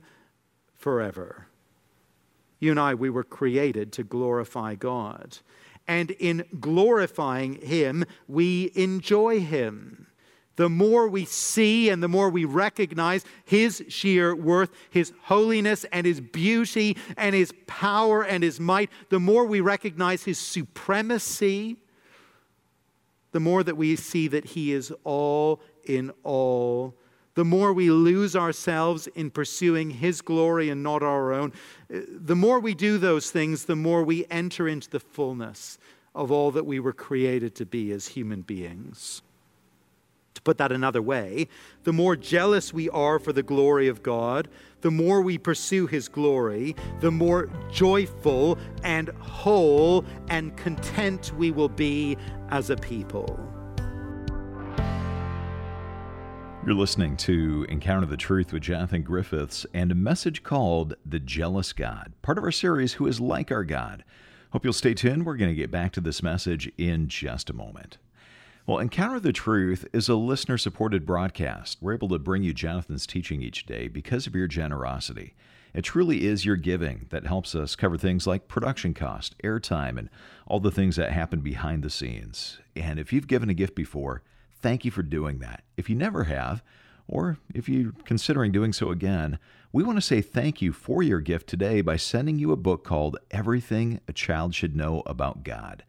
forever. 0.78 1.48
You 2.64 2.72
and 2.72 2.80
I, 2.80 2.94
we 2.94 3.10
were 3.10 3.26
created 3.26 3.92
to 3.94 4.04
glorify 4.04 4.76
God. 4.76 5.40
And 5.86 6.12
in 6.12 6.46
glorifying 6.62 7.56
Him, 7.56 8.06
we 8.26 8.72
enjoy 8.74 9.42
Him. 9.42 10.08
The 10.56 10.70
more 10.70 11.10
we 11.10 11.26
see 11.26 11.90
and 11.90 12.02
the 12.02 12.08
more 12.08 12.30
we 12.30 12.46
recognize 12.46 13.26
His 13.44 13.84
sheer 13.90 14.34
worth, 14.34 14.70
His 14.90 15.12
holiness 15.24 15.84
and 15.92 16.08
His 16.08 16.22
beauty 16.22 16.96
and 17.18 17.36
His 17.36 17.54
power 17.68 18.24
and 18.24 18.44
His 18.44 18.62
might, 18.62 18.90
the 19.10 19.20
more 19.20 19.44
we 19.44 19.60
recognize 19.60 20.24
His 20.24 20.38
supremacy, 20.38 21.76
the 23.34 23.42
more 23.42 23.64
that 23.64 23.76
we 23.76 23.98
see 23.98 24.30
that 24.30 24.46
He 24.46 24.72
is 24.72 24.94
all 25.04 25.60
in 25.84 26.14
all 26.24 26.96
the 27.36 27.46
more 27.46 27.74
we 27.74 27.90
lose 27.90 28.36
ourselves 28.36 29.08
in 29.08 29.32
pursuing 29.32 29.90
His 29.90 30.22
glory 30.22 30.70
and 30.70 30.84
not 30.84 31.02
our 31.02 31.34
own, 31.34 31.52
eh, 31.90 32.02
the 32.08 32.36
more 32.36 32.60
we 32.60 32.74
do 32.74 32.98
those 32.98 33.32
things, 33.32 33.66
the 33.66 33.76
more 33.76 34.04
we 34.04 34.26
enter 34.30 34.68
into 34.68 34.90
the 34.90 35.00
fullness 35.00 35.78
of 36.16 36.32
all 36.32 36.52
that 36.52 36.66
we 36.66 36.80
were 36.80 36.94
created 36.94 37.56
to 37.56 37.66
be 37.66 37.92
as 37.92 38.08
human 38.08 38.42
beings. 38.42 39.22
To 40.36 40.42
put 40.42 40.58
that 40.58 40.72
another 40.72 41.02
way, 41.02 41.48
the 41.84 41.94
more 41.94 42.16
jealous 42.16 42.74
we 42.74 42.90
are 42.90 43.20
for 43.20 43.34
the 43.34 43.44
glory 43.44 43.88
of 43.88 44.02
God, 44.02 44.48
the 44.82 44.92
more 44.92 45.22
we 45.22 45.38
pursue 45.38 45.88
His 45.88 46.08
glory, 46.08 46.76
the 47.02 47.12
more 47.12 47.50
joyful 47.72 48.58
and 48.84 49.10
whole 49.20 50.06
and 50.30 50.56
content 50.58 51.32
we 51.38 51.52
will 51.52 51.70
be 51.70 52.18
as 52.50 52.70
a 52.70 52.76
people. 52.76 53.53
You're 56.66 56.76
listening 56.76 57.18
to 57.18 57.66
Encounter 57.68 58.06
the 58.06 58.16
Truth 58.16 58.54
with 58.54 58.64
Jonathan 58.64 59.02
Griffiths 59.02 59.66
and 59.74 59.92
a 59.92 59.96
message 59.96 60.44
called 60.44 60.96
The 61.06 61.20
Jealous 61.20 61.74
God, 61.74 62.14
part 62.22 62.38
of 62.38 62.46
our 62.46 62.54
series, 62.54 62.94
Who 62.94 63.06
is 63.06 63.20
Like 63.20 63.52
Our 63.52 63.66
God. 63.66 64.06
Hope 64.52 64.64
you'll 64.64 64.72
stay 64.72 64.94
tuned. 64.94 65.26
We're 65.26 65.36
going 65.36 65.52
to 65.52 65.56
get 65.56 65.72
back 65.72 65.92
to 65.92 66.00
this 66.00 66.24
message 66.24 66.72
in 66.78 67.10
just 67.10 67.50
a 67.50 67.54
moment. 67.54 67.98
Well, 68.66 68.80
Encounter 68.80 69.20
the 69.20 69.34
Truth 69.34 69.86
is 69.92 70.08
a 70.08 70.16
listener 70.16 70.58
supported 70.58 71.06
broadcast. 71.06 71.80
We're 71.82 71.96
able 71.96 72.08
to 72.08 72.18
bring 72.18 72.44
you 72.44 72.54
Jonathan's 72.54 73.06
teaching 73.06 73.42
each 73.42 73.66
day 73.66 73.90
because 73.90 74.26
of 74.26 74.34
your 74.34 74.48
generosity. 74.48 75.34
It 75.74 75.82
truly 75.82 76.26
is 76.26 76.46
your 76.46 76.56
giving 76.56 77.08
that 77.10 77.26
helps 77.28 77.56
us 77.56 77.76
cover 77.76 77.98
things 77.98 78.26
like 78.26 78.48
production 78.48 78.94
cost, 78.94 79.36
airtime, 79.44 80.00
and 80.00 80.10
all 80.48 80.62
the 80.62 80.72
things 80.72 80.96
that 80.96 81.12
happen 81.12 81.42
behind 81.42 81.84
the 81.84 81.90
scenes. 81.90 82.60
And 82.74 83.00
if 83.00 83.12
you've 83.12 83.28
given 83.28 83.50
a 83.50 83.54
gift 83.54 83.76
before, 83.76 84.24
thank 84.64 84.86
you 84.86 84.92
for 84.92 85.04
doing 85.04 85.40
that. 85.40 85.64
If 85.76 85.90
you 85.90 85.96
never 85.96 86.24
have, 86.24 86.64
or 87.08 87.38
if 87.54 87.68
you're 87.68 87.92
considering 88.06 88.54
doing 88.54 88.72
so 88.72 88.90
again, 88.90 89.38
we 89.74 89.84
want 89.84 89.98
to 89.98 90.02
say 90.02 90.22
thank 90.22 90.62
you 90.62 90.72
for 90.72 91.04
your 91.04 91.20
gift 91.20 91.48
today 91.48 91.82
by 91.82 91.98
sending 91.98 92.40
you 92.40 92.52
a 92.54 92.56
book 92.56 92.86
called 92.86 93.18
Everything 93.30 94.00
a 94.08 94.14
Child 94.14 94.56
Should 94.56 94.74
Know 94.74 95.04
About 95.06 95.44
God. 95.44 95.84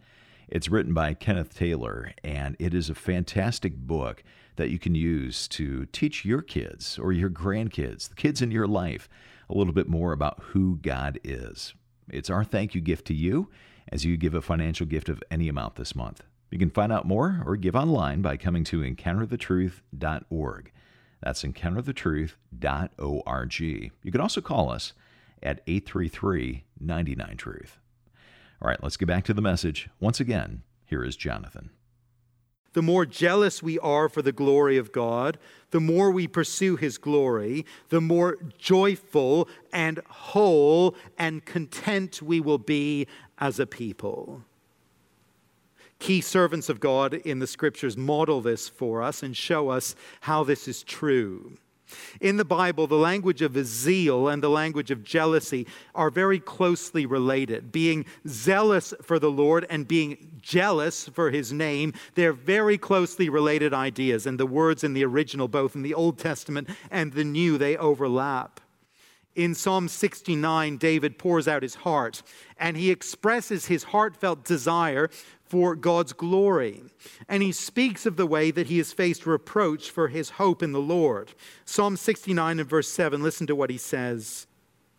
It's 0.49 0.69
written 0.69 0.93
by 0.93 1.15
Kenneth 1.15 1.55
Taylor, 1.55 2.11
and 2.25 2.57
it 2.59 2.75
is 2.75 2.91
a 2.91 2.97
fantastic 2.97 3.77
book 3.77 4.25
that 4.57 4.71
you 4.71 4.81
can 4.81 4.97
use 4.97 5.47
to 5.49 5.87
teach 5.87 6.25
your 6.25 6.43
kids 6.43 6.99
or 6.99 7.13
your 7.13 7.31
grandkids, 7.31 8.09
the 8.09 8.17
kids 8.17 8.43
in 8.43 8.51
your 8.51 8.67
life, 8.67 9.09
a 9.49 9.55
little 9.55 9.73
bit 9.73 9.89
more 9.89 10.13
about 10.13 10.43
who 10.49 10.79
God 10.83 11.21
is. 11.23 11.75
It's 12.11 12.31
our 12.31 12.45
thank 12.45 12.75
you 12.75 12.81
gift 12.81 13.07
to 13.07 13.15
you 13.15 13.51
as 13.93 14.05
you 14.05 14.17
give 14.17 14.35
a 14.35 14.43
financial 14.43 14.87
gift 14.87 15.09
of 15.09 15.23
any 15.31 15.49
amount 15.49 15.77
this 15.77 15.95
month. 15.95 16.25
You 16.51 16.59
can 16.59 16.71
find 16.71 16.93
out 16.93 17.07
more 17.07 17.43
or 17.45 17.57
give 17.57 17.75
online 17.75 18.23
by 18.23 18.37
coming 18.37 18.63
to 18.65 18.81
encounterthetruth.org. 18.81 20.73
That's 21.21 21.43
encounterthetruth.org. 21.43 23.61
You 23.61 24.13
can 24.13 24.21
also 24.21 24.41
call 24.41 24.71
us 24.71 24.93
at 25.43 25.63
833 25.67 26.65
99 26.79 27.37
Truth. 27.37 27.79
All 28.63 28.69
right, 28.69 28.81
let's 28.83 28.97
get 28.97 29.09
back 29.09 29.25
to 29.25 29.35
the 29.35 29.43
message. 29.43 29.91
Once 30.01 30.21
again, 30.21 30.63
here 30.85 31.05
is 31.05 31.17
Jonathan. 31.17 31.71
The 32.75 32.83
more 32.83 33.07
jealous 33.07 33.63
we 33.63 33.79
are 33.79 34.09
for 34.09 34.21
the 34.21 34.33
glory 34.33 34.77
of 34.79 34.91
God, 34.91 35.39
the 35.71 35.81
more 35.81 36.11
we 36.11 36.27
pursue 36.27 36.77
His 36.77 36.99
glory, 36.99 37.65
the 37.89 38.01
more 38.01 38.37
joyful 38.59 39.49
and 39.73 40.01
whole 40.09 40.97
and 41.17 41.45
content 41.45 42.21
we 42.21 42.41
will 42.41 42.59
be 42.59 43.07
as 43.39 43.61
a 43.61 43.67
people. 43.67 44.43
Key 46.05 46.21
servants 46.21 46.69
of 46.69 46.81
God 46.81 47.15
in 47.15 47.39
the 47.39 47.47
scriptures 47.47 47.97
model 47.97 48.43
this 48.43 48.69
for 48.69 49.03
us 49.03 49.23
and 49.23 49.35
show 49.35 49.71
us 49.71 49.97
how 50.21 50.45
this 50.45 50.69
is 50.69 50.83
true. 50.83 51.57
In 52.21 52.37
the 52.37 52.45
Bible, 52.45 52.87
the 52.87 52.95
language 52.95 53.41
of 53.41 53.57
zeal 53.65 54.29
and 54.29 54.43
the 54.43 54.51
language 54.51 54.91
of 54.91 55.03
jealousy 55.03 55.67
are 55.95 56.11
very 56.11 56.39
closely 56.39 57.07
related. 57.07 57.73
Being 57.73 58.05
zealous 58.29 58.93
for 59.01 59.19
the 59.19 59.31
Lord 59.31 59.65
and 59.71 59.89
being 59.89 60.39
jealous 60.43 61.09
for 61.09 61.31
his 61.31 61.55
name, 61.55 61.95
they're 62.17 62.35
very 62.35 62.77
closely 62.77 63.31
related 63.31 63.73
ideas. 63.73 64.27
And 64.27 64.39
the 64.39 64.45
words 64.45 64.85
in 64.85 64.93
the 64.93 65.07
original, 65.07 65.49
both 65.49 65.75
in 65.75 65.81
the 65.81 65.95
Old 65.95 66.19
Testament 66.19 66.69
and 66.91 67.15
the 67.15 67.25
New, 67.25 67.57
they 67.57 67.79
overlap. 67.79 68.61
In 69.37 69.55
Psalm 69.55 69.89
69, 69.89 70.77
David 70.77 71.19
pours 71.19 71.49
out 71.49 71.63
his 71.63 71.75
heart 71.75 72.23
and 72.59 72.77
he 72.77 72.91
expresses 72.91 73.67
his 73.67 73.85
heartfelt 73.85 74.45
desire 74.45 75.11
for 75.55 75.77
God's 75.77 76.13
glory. 76.13 76.83
And 77.29 77.41
he 77.41 77.53
speaks 77.53 78.07
of 78.07 78.17
the 78.17 78.27
way 78.27 78.51
that 78.51 78.67
he 78.67 78.79
has 78.79 78.93
faced 78.93 79.25
reproach 79.25 79.89
for 79.89 80.09
his 80.09 80.31
hope 80.31 80.65
in 80.65 80.73
the 80.73 80.81
Lord. 80.81 81.33
Psalm 81.65 81.97
69 81.97 82.59
and 82.59 82.69
verse 82.69 82.89
7, 82.89 83.23
listen 83.23 83.47
to 83.47 83.55
what 83.55 83.71
he 83.71 83.79
says 83.79 84.49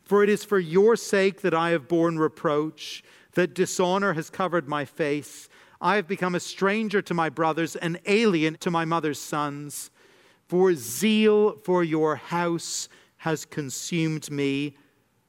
For 0.06 0.24
it 0.24 0.30
is 0.30 0.46
for 0.46 0.58
your 0.58 0.96
sake 0.96 1.42
that 1.42 1.54
I 1.54 1.72
have 1.72 1.90
borne 1.90 2.18
reproach, 2.18 3.04
that 3.34 3.54
dishonor 3.54 4.14
has 4.14 4.30
covered 4.30 4.66
my 4.66 4.86
face. 4.86 5.50
I 5.82 5.98
have 5.98 6.08
become 6.08 6.36
a 6.36 6.40
stranger 6.40 7.02
to 7.02 7.14
my 7.14 7.28
brothers, 7.28 7.76
an 7.76 7.98
alien 8.06 8.56
to 8.60 8.72
my 8.72 8.86
mother's 8.86 9.20
sons. 9.20 9.92
For 10.48 10.74
zeal 10.74 11.58
for 11.66 11.84
your 11.84 12.16
house 12.16 12.88
has 13.18 13.44
consumed 13.44 14.32
me, 14.32 14.78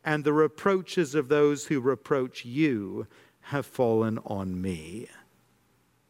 and 0.05 0.23
the 0.23 0.33
reproaches 0.33 1.17
of 1.17 1.27
those 1.27 1.67
who 1.67 1.81
reproach 1.81 2.45
you 2.45 3.09
have 3.41 3.67
fallen 3.67 4.21
on 4.25 4.61
me. 4.61 5.09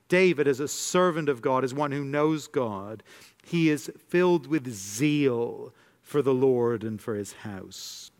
David, 0.08 0.46
as 0.46 0.60
a 0.60 0.68
servant 0.68 1.28
of 1.28 1.42
God, 1.42 1.64
as 1.64 1.74
one 1.74 1.92
who 1.92 2.04
knows 2.04 2.46
God, 2.46 3.02
he 3.44 3.70
is 3.70 3.90
filled 4.08 4.46
with 4.46 4.68
zeal 4.72 5.74
for 6.02 6.22
the 6.22 6.34
Lord 6.34 6.84
and 6.84 7.00
for 7.00 7.14
his 7.14 7.32
house. 7.32 8.10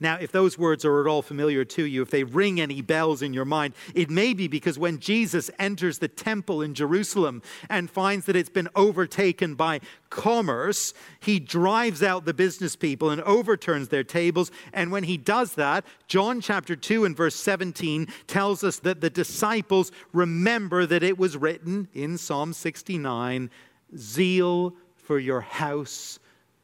Now, 0.00 0.16
if 0.20 0.32
those 0.32 0.58
words 0.58 0.84
are 0.84 1.00
at 1.00 1.06
all 1.06 1.22
familiar 1.22 1.64
to 1.64 1.84
you, 1.84 2.02
if 2.02 2.10
they 2.10 2.24
ring 2.24 2.60
any 2.60 2.82
bells 2.82 3.22
in 3.22 3.32
your 3.32 3.44
mind, 3.44 3.74
it 3.94 4.10
may 4.10 4.34
be 4.34 4.48
because 4.48 4.78
when 4.78 4.98
Jesus 4.98 5.50
enters 5.58 5.98
the 5.98 6.08
temple 6.08 6.62
in 6.62 6.74
Jerusalem 6.74 7.42
and 7.68 7.90
finds 7.90 8.26
that 8.26 8.36
it's 8.36 8.48
been 8.48 8.68
overtaken 8.74 9.54
by 9.54 9.80
commerce, 10.10 10.94
he 11.20 11.40
drives 11.40 12.02
out 12.02 12.24
the 12.24 12.34
business 12.34 12.76
people 12.76 13.10
and 13.10 13.20
overturns 13.22 13.88
their 13.88 14.04
tables. 14.04 14.50
And 14.72 14.92
when 14.92 15.04
he 15.04 15.16
does 15.16 15.54
that, 15.54 15.84
John 16.06 16.40
chapter 16.40 16.76
2 16.76 17.04
and 17.04 17.16
verse 17.16 17.36
17 17.36 18.08
tells 18.26 18.62
us 18.64 18.78
that 18.80 19.00
the 19.00 19.10
disciples 19.10 19.90
remember 20.12 20.86
that 20.86 21.02
it 21.02 21.18
was 21.18 21.36
written 21.36 21.88
in 21.94 22.18
Psalm 22.18 22.52
69 22.52 23.50
Zeal 23.96 24.74
for 24.96 25.18
your 25.18 25.40
house 25.40 26.18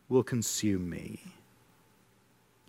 will 0.09 0.23
consume 0.23 0.89
me. 0.89 1.21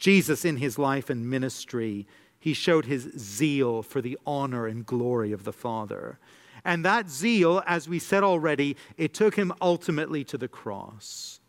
Jesus, 0.02 0.44
in 0.44 0.58
his 0.58 0.80
life 0.80 1.12
and 1.12 1.30
ministry, 1.30 2.08
he 2.40 2.54
showed 2.54 2.86
his 2.86 3.04
zeal 3.20 3.84
for 3.84 4.02
the 4.02 4.18
honor 4.26 4.66
and 4.66 4.84
glory 4.84 5.32
of 5.32 5.44
the 5.44 5.54
Father. 5.54 6.18
And 6.66 6.84
that 6.84 7.08
zeal, 7.08 7.62
as 7.68 7.88
we 7.88 8.00
said 8.00 8.24
already, 8.24 8.76
it 8.98 9.14
took 9.14 9.36
him 9.36 9.54
ultimately 9.62 10.24
to 10.24 10.40
the 10.40 10.48
cross. 10.48 11.40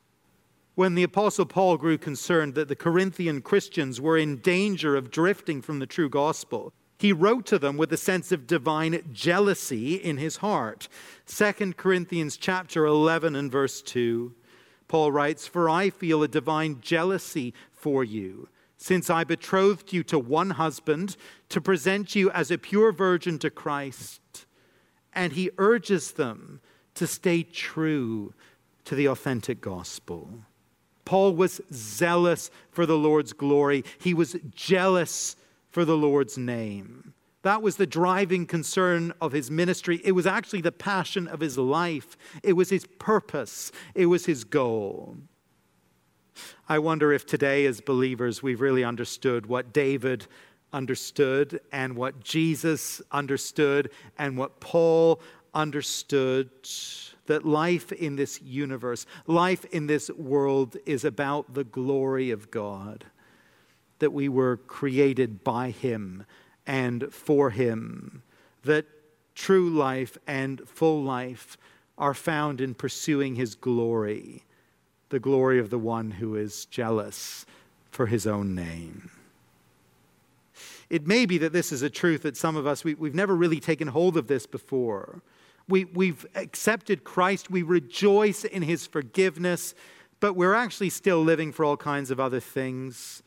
When 0.74 0.94
the 0.94 1.02
Apostle 1.02 1.46
Paul 1.46 1.78
grew 1.78 1.96
concerned 1.96 2.54
that 2.54 2.68
the 2.68 2.76
Corinthian 2.76 3.40
Christians 3.40 4.02
were 4.02 4.18
in 4.18 4.36
danger 4.36 4.96
of 4.96 5.10
drifting 5.10 5.62
from 5.62 5.78
the 5.78 5.86
true 5.86 6.10
gospel, 6.10 6.74
he 6.98 7.10
wrote 7.10 7.46
to 7.46 7.58
them 7.58 7.78
with 7.78 7.90
a 7.90 7.96
sense 7.96 8.32
of 8.32 8.46
divine 8.46 9.02
jealousy 9.14 9.94
in 9.94 10.18
his 10.18 10.36
heart. 10.36 10.88
2 11.26 11.72
Corinthians 11.78 12.36
chapter 12.36 12.84
11 12.84 13.34
and 13.34 13.50
verse 13.50 13.80
2. 13.80 14.34
Paul 14.92 15.10
writes, 15.10 15.46
For 15.46 15.70
I 15.70 15.88
feel 15.88 16.22
a 16.22 16.28
divine 16.28 16.82
jealousy 16.82 17.54
for 17.70 18.04
you, 18.04 18.50
since 18.76 19.08
I 19.08 19.24
betrothed 19.24 19.90
you 19.90 20.02
to 20.02 20.18
one 20.18 20.50
husband 20.50 21.16
to 21.48 21.62
present 21.62 22.14
you 22.14 22.30
as 22.32 22.50
a 22.50 22.58
pure 22.58 22.92
virgin 22.92 23.38
to 23.38 23.48
Christ. 23.48 24.20
And 25.14 25.32
he 25.32 25.48
urges 25.56 26.12
them 26.12 26.60
to 26.96 27.06
stay 27.06 27.42
true 27.42 28.34
to 28.84 28.94
the 28.94 29.06
authentic 29.06 29.62
gospel. 29.62 30.28
Paul 31.06 31.36
was 31.36 31.62
zealous 31.72 32.50
for 32.70 32.84
the 32.84 32.98
Lord's 32.98 33.32
glory, 33.32 33.84
he 33.98 34.12
was 34.12 34.36
jealous 34.54 35.36
for 35.70 35.86
the 35.86 35.96
Lord's 35.96 36.36
name. 36.36 37.14
That 37.42 37.60
was 37.60 37.76
the 37.76 37.86
driving 37.86 38.46
concern 38.46 39.12
of 39.20 39.32
his 39.32 39.50
ministry. 39.50 40.00
It 40.04 40.12
was 40.12 40.26
actually 40.26 40.60
the 40.60 40.72
passion 40.72 41.26
of 41.26 41.40
his 41.40 41.58
life. 41.58 42.16
It 42.42 42.52
was 42.52 42.70
his 42.70 42.86
purpose. 42.98 43.72
It 43.94 44.06
was 44.06 44.26
his 44.26 44.44
goal. 44.44 45.16
I 46.68 46.78
wonder 46.78 47.12
if 47.12 47.26
today, 47.26 47.66
as 47.66 47.80
believers, 47.80 48.42
we've 48.42 48.60
really 48.60 48.84
understood 48.84 49.46
what 49.46 49.72
David 49.72 50.26
understood 50.72 51.60
and 51.72 51.96
what 51.96 52.20
Jesus 52.20 53.02
understood 53.10 53.90
and 54.16 54.38
what 54.38 54.60
Paul 54.60 55.20
understood 55.52 56.48
that 57.26 57.44
life 57.44 57.92
in 57.92 58.16
this 58.16 58.40
universe, 58.40 59.04
life 59.26 59.64
in 59.66 59.86
this 59.86 60.10
world 60.10 60.76
is 60.86 61.04
about 61.04 61.54
the 61.54 61.64
glory 61.64 62.30
of 62.30 62.50
God, 62.50 63.04
that 63.98 64.12
we 64.12 64.28
were 64.28 64.56
created 64.56 65.44
by 65.44 65.70
Him 65.70 66.24
and 66.66 67.12
for 67.12 67.50
Him, 67.50 68.22
that 68.64 68.86
true 69.34 69.70
life 69.70 70.18
and 70.26 70.60
full 70.68 71.02
life 71.02 71.56
are 71.98 72.14
found 72.14 72.60
in 72.60 72.74
pursuing 72.74 73.36
His 73.36 73.54
glory 73.54 74.44
the 75.12 75.20
glory 75.20 75.58
of 75.58 75.68
the 75.68 75.78
one 75.78 76.10
who 76.10 76.34
is 76.34 76.64
jealous 76.64 77.44
for 77.90 78.06
his 78.06 78.26
own 78.26 78.54
name. 78.54 79.10
It 80.88 81.06
may 81.06 81.26
be 81.26 81.36
that 81.38 81.52
this 81.52 81.70
is 81.70 81.82
a 81.82 81.90
truth 81.90 82.22
that 82.22 82.36
some 82.36 82.56
of 82.56 82.66
us, 82.66 82.82
we, 82.82 82.92
have 82.92 83.14
never 83.14 83.36
really 83.36 83.60
taken 83.60 83.88
hold 83.88 84.16
of 84.16 84.26
this 84.26 84.46
before. 84.46 85.20
We, 85.68 85.84
we've 85.84 86.24
accepted 86.34 87.04
Christ, 87.04 87.50
we 87.50 87.62
rejoice 87.62 88.44
in 88.44 88.62
his 88.62 88.86
forgiveness, 88.86 89.74
but 90.18 90.32
we're 90.32 90.54
actually 90.54 90.88
still 90.88 91.22
living 91.22 91.52
for 91.52 91.64
all 91.64 91.76
kinds 91.76 92.10
of 92.10 92.18
other 92.18 92.40
things 92.40 93.22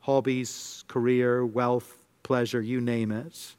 hobbies, 0.00 0.84
career, 0.88 1.44
wealth, 1.44 1.99
pleasure, 2.22 2.60
you 2.60 2.80
name 2.80 3.12
it. 3.12 3.54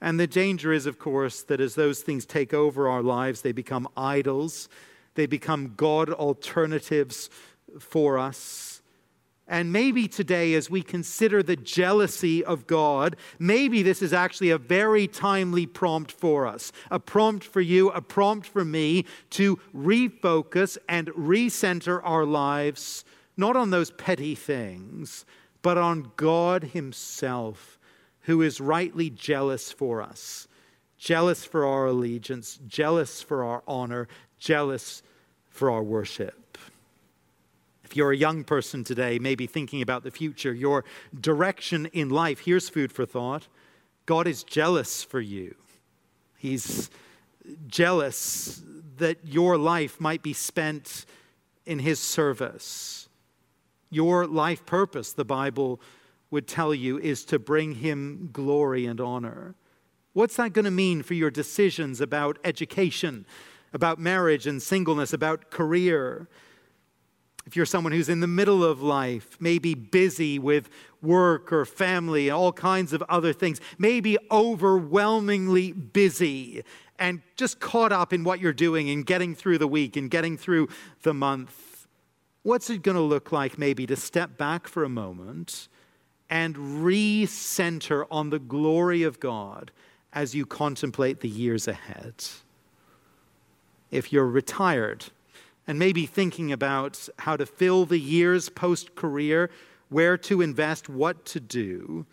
And 0.00 0.18
the 0.18 0.26
danger 0.26 0.72
is, 0.72 0.86
of 0.86 0.98
course, 0.98 1.42
that 1.42 1.60
as 1.60 1.74
those 1.74 2.00
things 2.00 2.24
take 2.24 2.54
over 2.54 2.88
our 2.88 3.02
lives, 3.02 3.42
they 3.42 3.52
become 3.52 3.88
idols 3.96 4.68
they 5.14 5.26
become 5.26 5.74
God 5.76 6.10
alternatives 6.10 7.30
for 7.78 8.18
us. 8.18 8.82
And 9.46 9.72
maybe 9.72 10.06
today, 10.06 10.54
as 10.54 10.70
we 10.70 10.80
consider 10.80 11.42
the 11.42 11.56
jealousy 11.56 12.44
of 12.44 12.68
God, 12.68 13.16
maybe 13.40 13.82
this 13.82 14.00
is 14.00 14.12
actually 14.12 14.50
a 14.50 14.58
very 14.58 15.08
timely 15.08 15.66
prompt 15.66 16.12
for 16.12 16.46
us. 16.46 16.70
A 16.90 17.00
prompt 17.00 17.44
for 17.44 17.60
you, 17.60 17.90
a 17.90 18.00
prompt 18.00 18.46
for 18.46 18.64
me 18.64 19.06
to 19.30 19.56
refocus 19.74 20.78
and 20.88 21.08
recenter 21.08 22.00
our 22.04 22.24
lives, 22.24 23.04
not 23.36 23.56
on 23.56 23.70
those 23.70 23.90
petty 23.90 24.36
things, 24.36 25.26
but 25.62 25.76
on 25.76 26.12
God 26.16 26.62
Himself, 26.62 27.79
who 28.30 28.42
is 28.42 28.60
rightly 28.60 29.10
jealous 29.10 29.72
for 29.72 30.00
us, 30.00 30.46
jealous 30.96 31.44
for 31.44 31.66
our 31.66 31.86
allegiance, 31.86 32.60
jealous 32.68 33.20
for 33.20 33.42
our 33.42 33.60
honor, 33.66 34.06
jealous 34.38 35.02
for 35.48 35.68
our 35.68 35.82
worship. 35.82 36.56
If 37.82 37.96
you're 37.96 38.12
a 38.12 38.16
young 38.16 38.44
person 38.44 38.84
today, 38.84 39.18
maybe 39.18 39.48
thinking 39.48 39.82
about 39.82 40.04
the 40.04 40.12
future, 40.12 40.54
your 40.54 40.84
direction 41.20 41.86
in 41.86 42.08
life, 42.08 42.38
here's 42.38 42.68
food 42.68 42.92
for 42.92 43.04
thought 43.04 43.48
God 44.06 44.28
is 44.28 44.44
jealous 44.44 45.02
for 45.02 45.20
you. 45.20 45.56
He's 46.38 46.88
jealous 47.66 48.62
that 48.98 49.18
your 49.26 49.58
life 49.58 50.00
might 50.00 50.22
be 50.22 50.34
spent 50.34 51.04
in 51.66 51.80
His 51.80 51.98
service. 51.98 53.08
Your 53.90 54.28
life 54.28 54.64
purpose, 54.66 55.12
the 55.12 55.24
Bible 55.24 55.80
would 56.30 56.46
tell 56.46 56.74
you, 56.74 56.98
is 56.98 57.24
to 57.26 57.38
bring 57.38 57.76
Him 57.76 58.30
glory 58.32 58.86
and 58.86 59.00
honor. 59.00 59.54
What's 60.12 60.36
that 60.36 60.52
going 60.52 60.64
to 60.64 60.70
mean 60.70 61.02
for 61.02 61.14
your 61.14 61.30
decisions 61.30 62.00
about 62.00 62.38
education, 62.44 63.26
about 63.72 63.98
marriage 63.98 64.46
and 64.46 64.60
singleness, 64.60 65.12
about 65.12 65.50
career. 65.50 66.28
If 67.46 67.56
you're 67.56 67.66
someone 67.66 67.92
who's 67.92 68.08
in 68.08 68.20
the 68.20 68.26
middle 68.26 68.64
of 68.64 68.82
life, 68.82 69.36
maybe 69.40 69.74
busy 69.74 70.38
with 70.38 70.68
work 71.02 71.52
or 71.52 71.64
family 71.64 72.28
and 72.28 72.36
all 72.36 72.52
kinds 72.52 72.92
of 72.92 73.02
other 73.08 73.32
things, 73.32 73.60
maybe 73.78 74.18
overwhelmingly 74.30 75.72
busy 75.72 76.62
and 76.98 77.22
just 77.36 77.60
caught 77.60 77.92
up 77.92 78.12
in 78.12 78.24
what 78.24 78.40
you're 78.40 78.52
doing 78.52 78.90
and 78.90 79.06
getting 79.06 79.34
through 79.34 79.58
the 79.58 79.68
week 79.68 79.96
and 79.96 80.10
getting 80.10 80.36
through 80.36 80.68
the 81.02 81.14
month, 81.14 81.86
what's 82.42 82.68
it 82.68 82.82
going 82.82 82.96
to 82.96 83.00
look 83.00 83.32
like 83.32 83.56
maybe 83.56 83.86
to 83.86 83.96
step 83.96 84.36
back 84.36 84.68
for 84.68 84.84
a 84.84 84.88
moment 84.88 85.68
and 86.30 86.54
recenter 86.56 88.06
on 88.10 88.30
the 88.30 88.38
glory 88.38 89.02
of 89.02 89.20
God 89.20 89.70
as 90.12 90.34
you 90.34 90.46
contemplate 90.46 91.20
the 91.20 91.28
years 91.28 91.68
ahead? 91.68 92.14
if 93.90 94.12
you're 94.12 94.26
retired 94.26 95.06
and 95.66 95.78
maybe 95.78 96.06
thinking 96.06 96.52
about 96.52 97.08
how 97.20 97.36
to 97.36 97.46
fill 97.46 97.84
the 97.84 97.98
years 97.98 98.48
post 98.48 98.94
career, 98.94 99.50
where 99.88 100.16
to 100.16 100.40
invest, 100.40 100.88
what 100.88 101.24
to 101.24 101.40
do. 101.40 102.06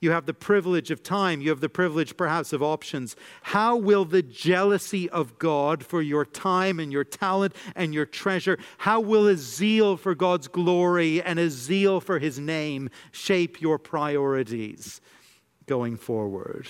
You 0.00 0.12
have 0.12 0.24
the 0.24 0.34
privilege 0.34 0.90
of 0.90 1.02
time. 1.02 1.42
You 1.42 1.50
have 1.50 1.60
the 1.60 1.68
privilege, 1.68 2.16
perhaps, 2.16 2.54
of 2.54 2.62
options. 2.62 3.16
How 3.42 3.76
will 3.76 4.06
the 4.06 4.22
jealousy 4.22 5.10
of 5.10 5.38
God 5.38 5.84
for 5.84 6.00
your 6.00 6.24
time 6.24 6.80
and 6.80 6.90
your 6.90 7.04
talent 7.04 7.54
and 7.76 7.92
your 7.92 8.06
treasure, 8.06 8.58
how 8.78 9.00
will 9.00 9.28
a 9.28 9.36
zeal 9.36 9.98
for 9.98 10.14
God's 10.14 10.48
glory 10.48 11.22
and 11.22 11.38
a 11.38 11.50
zeal 11.50 12.00
for 12.00 12.18
his 12.18 12.38
name 12.38 12.88
shape 13.12 13.60
your 13.60 13.78
priorities 13.78 15.02
going 15.66 15.96
forward? 15.96 16.66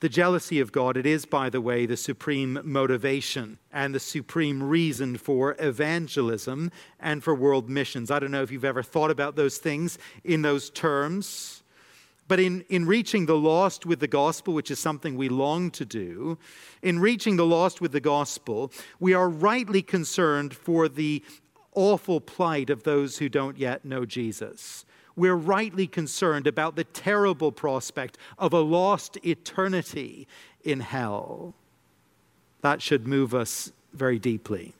The 0.00 0.08
jealousy 0.08 0.60
of 0.60 0.70
God, 0.70 0.96
it 0.96 1.06
is, 1.06 1.26
by 1.26 1.50
the 1.50 1.60
way, 1.60 1.84
the 1.84 1.96
supreme 1.96 2.60
motivation 2.62 3.58
and 3.72 3.92
the 3.92 3.98
supreme 3.98 4.62
reason 4.62 5.16
for 5.16 5.56
evangelism 5.58 6.70
and 7.00 7.24
for 7.24 7.34
world 7.34 7.68
missions. 7.68 8.08
I 8.08 8.20
don't 8.20 8.30
know 8.30 8.44
if 8.44 8.52
you've 8.52 8.64
ever 8.64 8.84
thought 8.84 9.10
about 9.10 9.34
those 9.34 9.58
things 9.58 9.98
in 10.22 10.42
those 10.42 10.70
terms. 10.70 11.64
But 12.28 12.38
in, 12.38 12.64
in 12.68 12.86
reaching 12.86 13.26
the 13.26 13.36
lost 13.36 13.86
with 13.86 13.98
the 13.98 14.06
gospel, 14.06 14.54
which 14.54 14.70
is 14.70 14.78
something 14.78 15.16
we 15.16 15.28
long 15.28 15.70
to 15.72 15.84
do, 15.84 16.38
in 16.80 17.00
reaching 17.00 17.36
the 17.36 17.46
lost 17.46 17.80
with 17.80 17.90
the 17.90 18.00
gospel, 18.00 18.70
we 19.00 19.14
are 19.14 19.28
rightly 19.28 19.82
concerned 19.82 20.54
for 20.54 20.88
the 20.88 21.24
awful 21.74 22.20
plight 22.20 22.70
of 22.70 22.84
those 22.84 23.18
who 23.18 23.28
don't 23.28 23.58
yet 23.58 23.84
know 23.84 24.04
Jesus 24.04 24.84
we're 25.18 25.34
rightly 25.34 25.86
concerned 25.86 26.46
about 26.46 26.76
the 26.76 26.84
terrible 26.84 27.50
prospect 27.50 28.16
of 28.38 28.52
a 28.52 28.60
lost 28.60 29.18
eternity 29.26 30.28
in 30.62 30.80
hell. 30.80 31.54
That 32.60 32.80
should 32.80 33.06
move 33.06 33.34
us 33.34 33.72
very 33.92 34.18
deeply. 34.18 34.74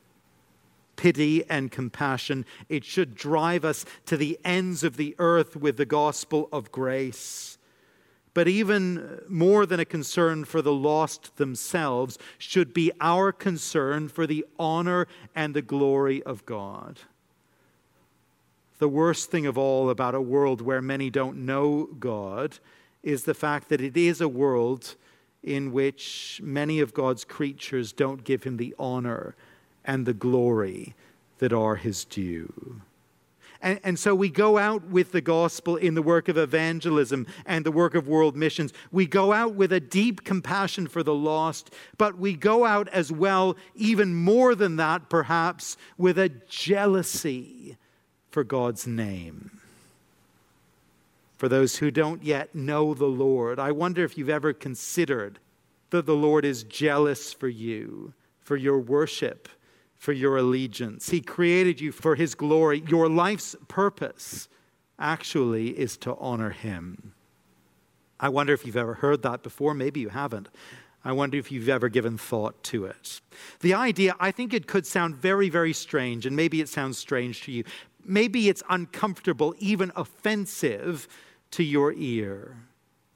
Pity 0.96 1.48
and 1.48 1.70
compassion, 1.70 2.44
it 2.68 2.84
should 2.84 3.14
drive 3.14 3.64
us 3.64 3.84
to 4.06 4.16
the 4.16 4.38
ends 4.44 4.82
of 4.84 4.96
the 4.96 5.14
earth 5.18 5.56
with 5.56 5.76
the 5.76 5.84
gospel 5.84 6.48
of 6.52 6.72
grace. 6.72 7.58
But 8.34 8.48
even 8.48 9.20
more 9.28 9.66
than 9.66 9.80
a 9.80 9.84
concern 9.84 10.44
for 10.44 10.62
the 10.62 10.72
lost 10.72 11.36
themselves, 11.36 12.18
should 12.36 12.72
be 12.72 12.92
our 13.00 13.32
concern 13.32 14.08
for 14.08 14.26
the 14.26 14.44
honor 14.58 15.06
and 15.34 15.54
the 15.54 15.62
glory 15.62 16.22
of 16.22 16.46
God 16.46 17.00
the 18.78 18.88
worst 18.88 19.30
thing 19.30 19.46
of 19.46 19.58
all 19.58 19.90
about 19.90 20.14
a 20.14 20.20
world 20.20 20.60
where 20.60 20.82
many 20.82 21.10
don't 21.10 21.44
know 21.44 21.88
God 21.98 22.58
is 23.02 23.24
the 23.24 23.34
fact 23.34 23.68
that 23.68 23.80
it 23.80 23.96
is 23.96 24.20
a 24.20 24.28
world 24.28 24.96
in 25.42 25.72
which 25.72 26.40
many 26.42 26.80
of 26.80 26.94
God's 26.94 27.24
creatures 27.24 27.92
don't 27.92 28.24
give 28.24 28.42
him 28.42 28.56
the 28.56 28.74
honor 28.78 29.34
and 29.84 30.04
the 30.04 30.12
glory 30.14 30.94
that 31.38 31.52
are 31.52 31.76
his 31.76 32.04
due. 32.04 32.80
And, 33.60 33.80
and, 33.82 33.98
so 33.98 34.14
we 34.14 34.28
go 34.28 34.56
out 34.56 34.84
with 34.84 35.10
the 35.10 35.20
gospel 35.20 35.74
in 35.74 35.94
the 35.94 36.02
work 36.02 36.28
of 36.28 36.38
evangelism 36.38 37.26
and 37.44 37.66
the 37.66 37.72
work 37.72 37.96
of 37.96 38.06
world 38.06 38.36
missions. 38.36 38.72
We 38.92 39.06
go 39.06 39.32
out 39.32 39.54
with 39.54 39.72
a 39.72 39.80
deep 39.80 40.22
compassion 40.22 40.86
for 40.86 41.02
the 41.02 41.14
lost, 41.14 41.74
but 41.96 42.18
we 42.18 42.34
go 42.34 42.64
out 42.64 42.88
as 42.90 43.10
well, 43.10 43.56
even 43.74 44.14
more 44.14 44.54
than 44.54 44.76
that, 44.76 45.08
perhaps, 45.08 45.76
with 45.96 46.18
a 46.18 46.28
jealousy 46.28 47.76
for 48.30 48.44
God's 48.44 48.86
name. 48.86 49.60
For 51.36 51.48
those 51.48 51.76
who 51.76 51.90
don't 51.90 52.24
yet 52.24 52.54
know 52.54 52.94
the 52.94 53.06
Lord, 53.06 53.58
I 53.58 53.70
wonder 53.70 54.04
if 54.04 54.18
you've 54.18 54.28
ever 54.28 54.52
considered 54.52 55.38
that 55.90 56.04
the 56.04 56.16
Lord 56.16 56.44
is 56.44 56.64
jealous 56.64 57.32
for 57.32 57.48
you, 57.48 58.12
for 58.40 58.56
your 58.56 58.78
worship, 58.78 59.48
for 59.94 60.12
your 60.12 60.36
allegiance. 60.36 61.10
He 61.10 61.20
created 61.20 61.80
you 61.80 61.92
for 61.92 62.16
His 62.16 62.34
glory. 62.34 62.82
Your 62.88 63.08
life's 63.08 63.56
purpose 63.68 64.48
actually 64.98 65.78
is 65.78 65.96
to 65.98 66.16
honor 66.16 66.50
Him. 66.50 67.14
I 68.20 68.28
wonder 68.28 68.52
if 68.52 68.66
you've 68.66 68.76
ever 68.76 68.94
heard 68.94 69.22
that 69.22 69.42
before. 69.42 69.74
Maybe 69.74 70.00
you 70.00 70.08
haven't. 70.08 70.48
I 71.04 71.12
wonder 71.12 71.38
if 71.38 71.52
you've 71.52 71.68
ever 71.68 71.88
given 71.88 72.18
thought 72.18 72.62
to 72.64 72.84
it. 72.84 73.20
The 73.60 73.74
idea, 73.74 74.16
I 74.18 74.32
think 74.32 74.52
it 74.52 74.66
could 74.66 74.86
sound 74.86 75.14
very, 75.14 75.48
very 75.48 75.72
strange, 75.72 76.26
and 76.26 76.34
maybe 76.34 76.60
it 76.60 76.68
sounds 76.68 76.98
strange 76.98 77.42
to 77.42 77.52
you, 77.52 77.64
maybe 78.04 78.48
it's 78.48 78.62
uncomfortable, 78.68 79.54
even 79.58 79.92
offensive 79.96 81.08
to 81.52 81.62
your 81.62 81.92
ear. 81.92 82.56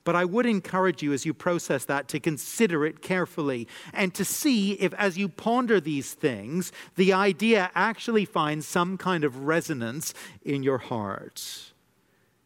But 0.05 0.17
I 0.17 0.25
would 0.25 0.47
encourage 0.47 1.03
you 1.03 1.13
as 1.13 1.25
you 1.25 1.33
process 1.33 1.85
that 1.85 2.09
to 2.09 2.19
consider 2.19 2.85
it 2.85 3.03
carefully 3.03 3.69
and 3.93 4.13
to 4.15 4.25
see 4.25 4.73
if, 4.73 4.93
as 4.95 5.17
you 5.17 5.29
ponder 5.29 5.81
these 5.81 6.13
things, 6.15 6.73
the 6.97 7.13
idea 7.13 7.71
actually 7.75 8.25
finds 8.25 8.67
some 8.67 8.99
kind 8.99 9.23
of 9.23 9.45
resonance 9.45 10.13
in 10.43 10.63
your 10.63 10.79
heart. 10.79 11.72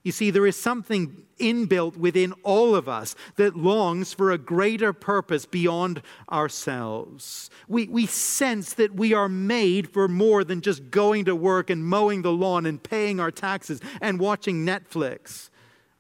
You 0.06 0.12
see, 0.12 0.30
there 0.30 0.46
is 0.46 0.54
something 0.54 1.24
inbuilt 1.40 1.96
within 1.96 2.32
all 2.44 2.76
of 2.76 2.88
us 2.88 3.16
that 3.34 3.56
longs 3.56 4.12
for 4.12 4.30
a 4.30 4.38
greater 4.38 4.92
purpose 4.92 5.46
beyond 5.46 6.00
ourselves. 6.30 7.50
We, 7.66 7.88
we 7.88 8.06
sense 8.06 8.74
that 8.74 8.94
we 8.94 9.14
are 9.14 9.28
made 9.28 9.90
for 9.90 10.06
more 10.06 10.44
than 10.44 10.60
just 10.60 10.92
going 10.92 11.24
to 11.24 11.34
work 11.34 11.70
and 11.70 11.84
mowing 11.84 12.22
the 12.22 12.30
lawn 12.30 12.66
and 12.66 12.80
paying 12.80 13.18
our 13.18 13.32
taxes 13.32 13.80
and 14.00 14.20
watching 14.20 14.64
Netflix. 14.64 15.50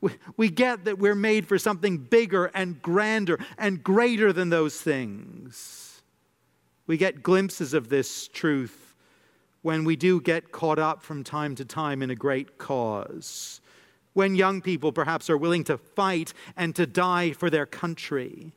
We, 0.00 0.12
we 0.36 0.50
get 0.50 0.84
that 0.84 1.00
we're 1.00 1.16
made 1.16 1.48
for 1.48 1.58
something 1.58 1.98
bigger 1.98 2.46
and 2.54 2.80
grander 2.80 3.40
and 3.58 3.82
greater 3.82 4.32
than 4.32 4.50
those 4.50 4.80
things. 4.80 6.00
We 6.86 6.96
get 6.96 7.24
glimpses 7.24 7.74
of 7.74 7.88
this 7.88 8.28
truth 8.28 8.94
when 9.62 9.82
we 9.82 9.96
do 9.96 10.20
get 10.20 10.52
caught 10.52 10.78
up 10.78 11.02
from 11.02 11.24
time 11.24 11.56
to 11.56 11.64
time 11.64 12.02
in 12.02 12.10
a 12.10 12.14
great 12.14 12.56
cause 12.56 13.60
when 14.16 14.34
young 14.34 14.62
people 14.62 14.92
perhaps 14.92 15.28
are 15.28 15.36
willing 15.36 15.62
to 15.62 15.76
fight 15.76 16.32
and 16.56 16.74
to 16.74 16.86
die 16.86 17.32
for 17.32 17.50
their 17.50 17.66
country. 17.66 18.50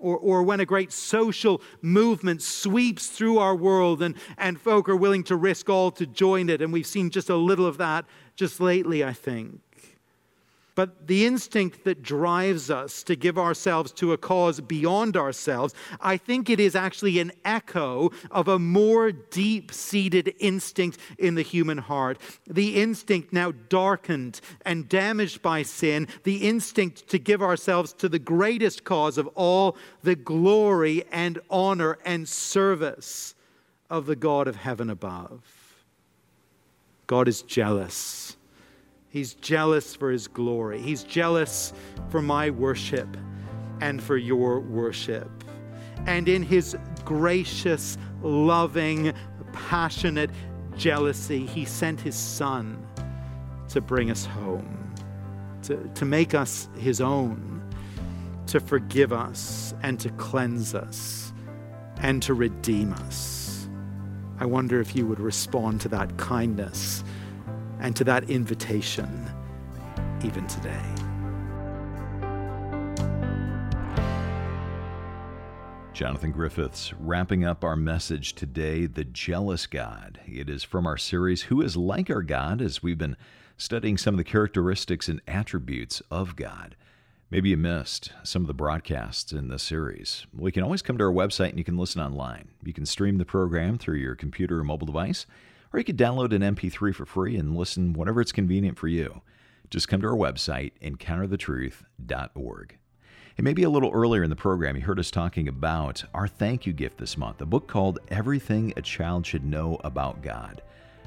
Or, 0.00 0.16
or 0.16 0.42
when 0.42 0.58
a 0.58 0.66
great 0.66 0.92
social 0.92 1.62
movement 1.80 2.42
sweeps 2.42 3.06
through 3.06 3.38
our 3.38 3.54
world 3.54 4.02
and, 4.02 4.16
and 4.36 4.60
folk 4.60 4.88
are 4.88 4.96
willing 4.96 5.22
to 5.24 5.36
risk 5.36 5.70
all 5.70 5.92
to 5.92 6.06
join 6.06 6.48
it. 6.48 6.60
And 6.60 6.72
we've 6.72 6.88
seen 6.88 7.10
just 7.10 7.30
a 7.30 7.36
little 7.36 7.66
of 7.66 7.76
that 7.78 8.04
just 8.34 8.60
lately, 8.60 9.04
I 9.04 9.12
think. 9.12 9.60
But 10.78 11.08
the 11.08 11.26
instinct 11.26 11.82
that 11.86 12.04
drives 12.04 12.70
us 12.70 13.02
to 13.02 13.16
give 13.16 13.36
ourselves 13.36 13.90
to 13.94 14.12
a 14.12 14.16
cause 14.16 14.60
beyond 14.60 15.16
ourselves, 15.16 15.74
I 16.00 16.16
think 16.16 16.48
it 16.48 16.60
is 16.60 16.76
actually 16.76 17.18
an 17.18 17.32
echo 17.44 18.12
of 18.30 18.46
a 18.46 18.60
more 18.60 19.10
deep 19.10 19.72
seated 19.72 20.36
instinct 20.38 20.98
in 21.18 21.34
the 21.34 21.42
human 21.42 21.78
heart. 21.78 22.20
The 22.46 22.80
instinct 22.80 23.32
now 23.32 23.50
darkened 23.68 24.40
and 24.64 24.88
damaged 24.88 25.42
by 25.42 25.64
sin, 25.64 26.06
the 26.22 26.46
instinct 26.46 27.08
to 27.08 27.18
give 27.18 27.42
ourselves 27.42 27.92
to 27.94 28.08
the 28.08 28.20
greatest 28.20 28.84
cause 28.84 29.18
of 29.18 29.26
all, 29.34 29.76
the 30.04 30.14
glory 30.14 31.04
and 31.10 31.40
honor 31.50 31.98
and 32.04 32.28
service 32.28 33.34
of 33.90 34.06
the 34.06 34.14
God 34.14 34.46
of 34.46 34.54
heaven 34.54 34.90
above. 34.90 35.42
God 37.08 37.26
is 37.26 37.42
jealous 37.42 38.36
He's 39.10 39.34
jealous 39.34 39.96
for 39.96 40.10
his 40.10 40.28
glory. 40.28 40.80
He's 40.80 41.02
jealous 41.02 41.72
for 42.10 42.20
my 42.20 42.50
worship 42.50 43.16
and 43.80 44.02
for 44.02 44.16
your 44.16 44.60
worship. 44.60 45.30
And 46.06 46.28
in 46.28 46.42
his 46.42 46.76
gracious, 47.04 47.96
loving, 48.22 49.12
passionate 49.52 50.30
jealousy, 50.76 51.46
he 51.46 51.64
sent 51.64 52.00
his 52.00 52.14
son 52.14 52.86
to 53.68 53.80
bring 53.80 54.10
us 54.10 54.24
home, 54.24 54.94
to, 55.62 55.76
to 55.94 56.04
make 56.04 56.34
us 56.34 56.68
his 56.78 57.00
own, 57.00 57.62
to 58.46 58.60
forgive 58.60 59.12
us 59.12 59.74
and 59.82 59.98
to 60.00 60.10
cleanse 60.10 60.74
us 60.74 61.32
and 61.98 62.22
to 62.22 62.34
redeem 62.34 62.92
us. 62.92 63.68
I 64.40 64.46
wonder 64.46 64.80
if 64.80 64.94
you 64.94 65.06
would 65.06 65.20
respond 65.20 65.80
to 65.82 65.88
that 65.88 66.16
kindness 66.16 67.02
and 67.80 67.94
to 67.96 68.04
that 68.04 68.28
invitation 68.30 69.30
even 70.24 70.46
today. 70.46 70.82
Jonathan 75.92 76.30
Griffiths 76.30 76.92
wrapping 76.94 77.44
up 77.44 77.64
our 77.64 77.74
message 77.74 78.34
today, 78.34 78.86
The 78.86 79.02
Jealous 79.02 79.66
God. 79.66 80.20
It 80.26 80.48
is 80.48 80.62
from 80.62 80.86
our 80.86 80.96
series, 80.96 81.42
Who 81.42 81.60
is 81.60 81.76
Like 81.76 82.08
Our 82.08 82.22
God, 82.22 82.62
as 82.62 82.82
we've 82.82 82.98
been 82.98 83.16
studying 83.56 83.98
some 83.98 84.14
of 84.14 84.18
the 84.18 84.24
characteristics 84.24 85.08
and 85.08 85.20
attributes 85.26 86.00
of 86.08 86.36
God. 86.36 86.76
Maybe 87.30 87.50
you 87.50 87.56
missed 87.56 88.12
some 88.22 88.42
of 88.42 88.46
the 88.46 88.54
broadcasts 88.54 89.32
in 89.32 89.48
this 89.48 89.64
series. 89.64 90.24
We 90.32 90.52
can 90.52 90.62
always 90.62 90.82
come 90.82 90.96
to 90.98 91.04
our 91.04 91.12
website 91.12 91.50
and 91.50 91.58
you 91.58 91.64
can 91.64 91.76
listen 91.76 92.00
online. 92.00 92.48
You 92.62 92.72
can 92.72 92.86
stream 92.86 93.18
the 93.18 93.24
program 93.24 93.76
through 93.76 93.98
your 93.98 94.14
computer 94.14 94.60
or 94.60 94.64
mobile 94.64 94.86
device 94.86 95.26
or 95.72 95.78
you 95.78 95.84
could 95.84 95.98
download 95.98 96.32
an 96.32 96.54
MP3 96.54 96.94
for 96.94 97.04
free 97.04 97.36
and 97.36 97.56
listen 97.56 97.92
whenever 97.92 98.20
it's 98.20 98.32
convenient 98.32 98.78
for 98.78 98.88
you. 98.88 99.20
Just 99.70 99.88
come 99.88 100.00
to 100.00 100.08
our 100.08 100.16
website, 100.16 100.72
encounterthetruth.org. 100.82 102.78
And 103.36 103.44
maybe 103.44 103.62
a 103.62 103.70
little 103.70 103.92
earlier 103.92 104.24
in 104.24 104.30
the 104.30 104.36
program, 104.36 104.76
you 104.76 104.82
heard 104.82 104.98
us 104.98 105.12
talking 105.12 105.46
about 105.46 106.02
our 106.12 106.26
thank 106.26 106.66
you 106.66 106.72
gift 106.72 106.98
this 106.98 107.16
month, 107.16 107.40
a 107.40 107.46
book 107.46 107.68
called 107.68 108.00
Everything 108.08 108.72
a 108.76 108.82
Child 108.82 109.26
Should 109.26 109.44
Know 109.44 109.78
About 109.84 110.22
God. 110.22 110.62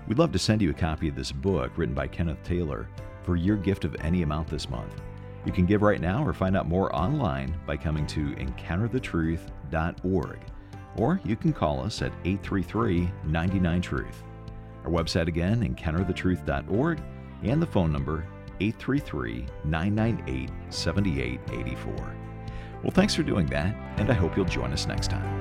We'd 0.07 0.17
love 0.17 0.31
to 0.31 0.39
send 0.39 0.61
you 0.61 0.69
a 0.69 0.73
copy 0.73 1.09
of 1.09 1.15
this 1.15 1.31
book 1.31 1.71
written 1.75 1.93
by 1.93 2.07
Kenneth 2.07 2.41
Taylor 2.43 2.87
for 3.23 3.35
your 3.35 3.57
gift 3.57 3.83
of 3.83 3.95
any 3.99 4.21
amount 4.21 4.47
this 4.47 4.69
month. 4.69 5.01
You 5.45 5.51
can 5.51 5.65
give 5.65 5.81
right 5.81 5.99
now 5.99 6.25
or 6.25 6.31
find 6.33 6.55
out 6.55 6.69
more 6.69 6.95
online 6.95 7.53
by 7.65 7.75
coming 7.75 8.07
to 8.07 8.33
encounterthetruth.org. 8.35 10.39
Or 10.97 11.19
you 11.25 11.35
can 11.35 11.51
call 11.51 11.81
us 11.81 12.01
at 12.01 12.13
833 12.25 13.11
99 13.25 13.81
Truth. 13.81 14.23
Our 14.83 14.91
website 14.91 15.27
again, 15.27 15.61
encounterthetruth.org, 15.61 17.01
and 17.43 17.61
the 17.61 17.67
phone 17.67 17.91
number 17.91 18.25
833 18.59 19.45
998 19.65 20.49
7884. 20.69 22.15
Well, 22.83 22.91
thanks 22.91 23.13
for 23.13 23.23
doing 23.23 23.45
that, 23.47 23.75
and 23.97 24.09
I 24.09 24.13
hope 24.13 24.35
you'll 24.35 24.45
join 24.45 24.73
us 24.73 24.87
next 24.87 25.09
time. 25.09 25.40